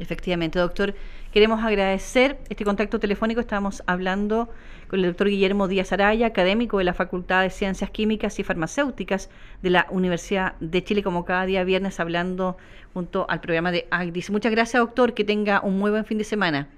Efectivamente, 0.00 0.58
doctor. 0.58 0.92
Queremos 1.32 1.62
agradecer 1.62 2.38
este 2.48 2.64
contacto 2.64 2.98
telefónico. 2.98 3.40
Estábamos 3.40 3.82
hablando 3.86 4.48
con 4.88 5.00
el 5.00 5.06
doctor 5.06 5.28
Guillermo 5.28 5.68
Díaz 5.68 5.92
Araya, 5.92 6.26
académico 6.26 6.78
de 6.78 6.84
la 6.84 6.94
Facultad 6.94 7.42
de 7.42 7.50
Ciencias 7.50 7.90
Químicas 7.90 8.38
y 8.38 8.44
Farmacéuticas 8.44 9.30
de 9.62 9.70
la 9.70 9.86
Universidad 9.90 10.54
de 10.60 10.82
Chile, 10.84 11.02
como 11.02 11.24
cada 11.24 11.46
día 11.46 11.64
viernes, 11.64 12.00
hablando 12.00 12.56
junto 12.94 13.26
al 13.28 13.40
programa 13.40 13.72
de 13.72 13.86
ACDIS. 13.90 14.30
Muchas 14.30 14.52
gracias, 14.52 14.80
doctor. 14.80 15.14
Que 15.14 15.24
tenga 15.24 15.60
un 15.60 15.78
muy 15.78 15.90
buen 15.90 16.04
fin 16.04 16.18
de 16.18 16.24
semana. 16.24 16.68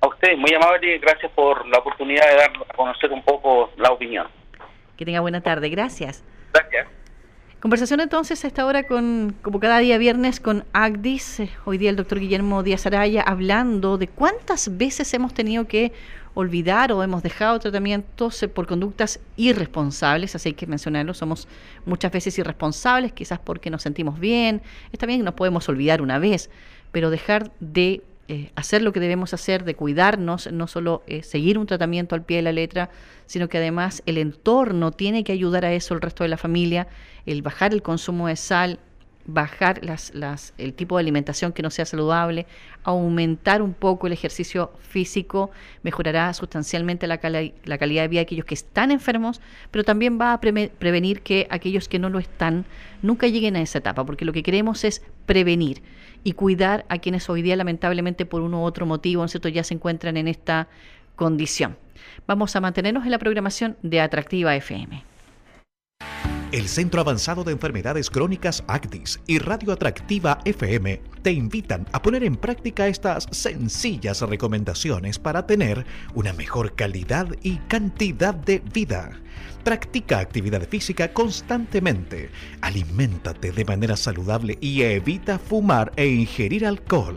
A 0.00 0.08
usted, 0.08 0.36
muy 0.36 0.52
amable. 0.54 0.98
Gracias 0.98 1.32
por 1.32 1.66
la 1.66 1.78
oportunidad 1.78 2.28
de 2.28 2.36
dar 2.36 2.50
a 2.68 2.74
conocer 2.76 3.10
un 3.10 3.22
poco 3.22 3.70
la 3.76 3.90
opinión. 3.90 4.26
Que 4.96 5.04
tenga 5.04 5.20
buena 5.20 5.40
tarde. 5.40 5.68
Gracias. 5.70 6.22
Gracias. 6.52 6.86
Conversación 7.64 8.00
entonces 8.00 8.44
a 8.44 8.46
esta 8.46 8.66
hora 8.66 8.82
con, 8.82 9.34
como 9.40 9.58
cada 9.58 9.78
día 9.78 9.96
viernes, 9.96 10.38
con 10.38 10.66
Agdis. 10.74 11.40
Eh, 11.40 11.48
hoy 11.64 11.78
día 11.78 11.88
el 11.88 11.96
doctor 11.96 12.20
Guillermo 12.20 12.62
Díaz 12.62 12.84
Araya 12.84 13.22
hablando 13.22 13.96
de 13.96 14.06
cuántas 14.06 14.76
veces 14.76 15.14
hemos 15.14 15.32
tenido 15.32 15.66
que 15.66 15.90
olvidar 16.34 16.92
o 16.92 17.02
hemos 17.02 17.22
dejado 17.22 17.58
tratamientos 17.58 18.42
eh, 18.42 18.48
por 18.48 18.66
conductas 18.66 19.18
irresponsables, 19.38 20.34
así 20.34 20.52
que 20.52 20.66
mencionarlo, 20.66 21.14
somos 21.14 21.48
muchas 21.86 22.12
veces 22.12 22.38
irresponsables, 22.38 23.14
quizás 23.14 23.38
porque 23.38 23.70
nos 23.70 23.80
sentimos 23.80 24.20
bien, 24.20 24.60
está 24.92 25.06
bien 25.06 25.20
que 25.20 25.24
nos 25.24 25.32
podemos 25.32 25.66
olvidar 25.70 26.02
una 26.02 26.18
vez, 26.18 26.50
pero 26.92 27.08
dejar 27.08 27.50
de 27.60 28.02
eh, 28.28 28.50
hacer 28.56 28.80
lo 28.80 28.92
que 28.92 29.00
debemos 29.00 29.34
hacer, 29.34 29.64
de 29.64 29.74
cuidarnos, 29.74 30.50
no 30.50 30.66
solo 30.66 31.02
eh, 31.06 31.22
seguir 31.22 31.58
un 31.58 31.66
tratamiento 31.66 32.14
al 32.14 32.22
pie 32.22 32.38
de 32.38 32.42
la 32.42 32.52
letra, 32.52 32.90
sino 33.26 33.48
que 33.48 33.58
además 33.58 34.02
el 34.06 34.16
entorno 34.16 34.92
tiene 34.92 35.24
que 35.24 35.32
ayudar 35.32 35.64
a 35.64 35.72
eso, 35.74 35.92
el 35.94 36.00
resto 36.00 36.24
de 36.24 36.28
la 36.28 36.38
familia, 36.38 36.86
el 37.26 37.42
bajar 37.42 37.74
el 37.74 37.82
consumo 37.82 38.28
de 38.28 38.36
sal, 38.36 38.78
bajar 39.26 39.84
las, 39.84 40.14
las, 40.14 40.54
el 40.58 40.74
tipo 40.74 40.96
de 40.96 41.02
alimentación 41.02 41.52
que 41.52 41.62
no 41.62 41.70
sea 41.70 41.84
saludable, 41.84 42.46
aumentar 42.82 43.62
un 43.62 43.74
poco 43.74 44.06
el 44.06 44.12
ejercicio 44.12 44.72
físico, 44.80 45.50
mejorará 45.82 46.32
sustancialmente 46.34 47.06
la, 47.06 47.20
la 47.64 47.78
calidad 47.78 48.02
de 48.02 48.08
vida 48.08 48.20
de 48.20 48.24
aquellos 48.24 48.44
que 48.44 48.54
están 48.54 48.90
enfermos, 48.90 49.40
pero 49.70 49.84
también 49.84 50.18
va 50.20 50.32
a 50.32 50.40
prevenir 50.40 51.22
que 51.22 51.46
aquellos 51.50 51.88
que 51.88 51.98
no 51.98 52.10
lo 52.10 52.18
están 52.18 52.64
nunca 53.02 53.26
lleguen 53.26 53.56
a 53.56 53.62
esa 53.62 53.78
etapa, 53.78 54.04
porque 54.04 54.24
lo 54.24 54.32
que 54.32 54.42
queremos 54.42 54.84
es 54.84 55.02
prevenir 55.26 55.82
y 56.24 56.32
cuidar 56.32 56.84
a 56.88 56.98
quienes 56.98 57.28
hoy 57.30 57.42
día 57.42 57.54
lamentablemente 57.54 58.26
por 58.26 58.42
uno 58.42 58.62
u 58.62 58.64
otro 58.64 58.86
motivo, 58.86 59.28
cierto?, 59.28 59.48
ya 59.48 59.62
se 59.62 59.74
encuentran 59.74 60.16
en 60.16 60.26
esta 60.26 60.68
condición. 61.14 61.76
Vamos 62.26 62.56
a 62.56 62.60
mantenernos 62.60 63.04
en 63.04 63.10
la 63.10 63.18
programación 63.18 63.76
de 63.82 64.00
Atractiva 64.00 64.56
FM. 64.56 65.04
El 66.54 66.68
Centro 66.68 67.00
Avanzado 67.00 67.42
de 67.42 67.50
Enfermedades 67.50 68.10
Crónicas 68.10 68.62
ACTIS 68.68 69.18
y 69.26 69.40
Radio 69.40 69.72
Atractiva 69.72 70.38
FM 70.44 71.00
te 71.20 71.32
invitan 71.32 71.84
a 71.90 72.00
poner 72.00 72.22
en 72.22 72.36
práctica 72.36 72.86
estas 72.86 73.26
sencillas 73.32 74.20
recomendaciones 74.20 75.18
para 75.18 75.48
tener 75.48 75.84
una 76.14 76.32
mejor 76.32 76.76
calidad 76.76 77.26
y 77.42 77.56
cantidad 77.66 78.36
de 78.36 78.60
vida. 78.72 79.20
Practica 79.64 80.20
actividad 80.20 80.68
física 80.68 81.12
constantemente, 81.12 82.30
aliméntate 82.60 83.50
de 83.50 83.64
manera 83.64 83.96
saludable 83.96 84.56
y 84.60 84.82
evita 84.82 85.40
fumar 85.40 85.90
e 85.96 86.06
ingerir 86.06 86.66
alcohol. 86.66 87.16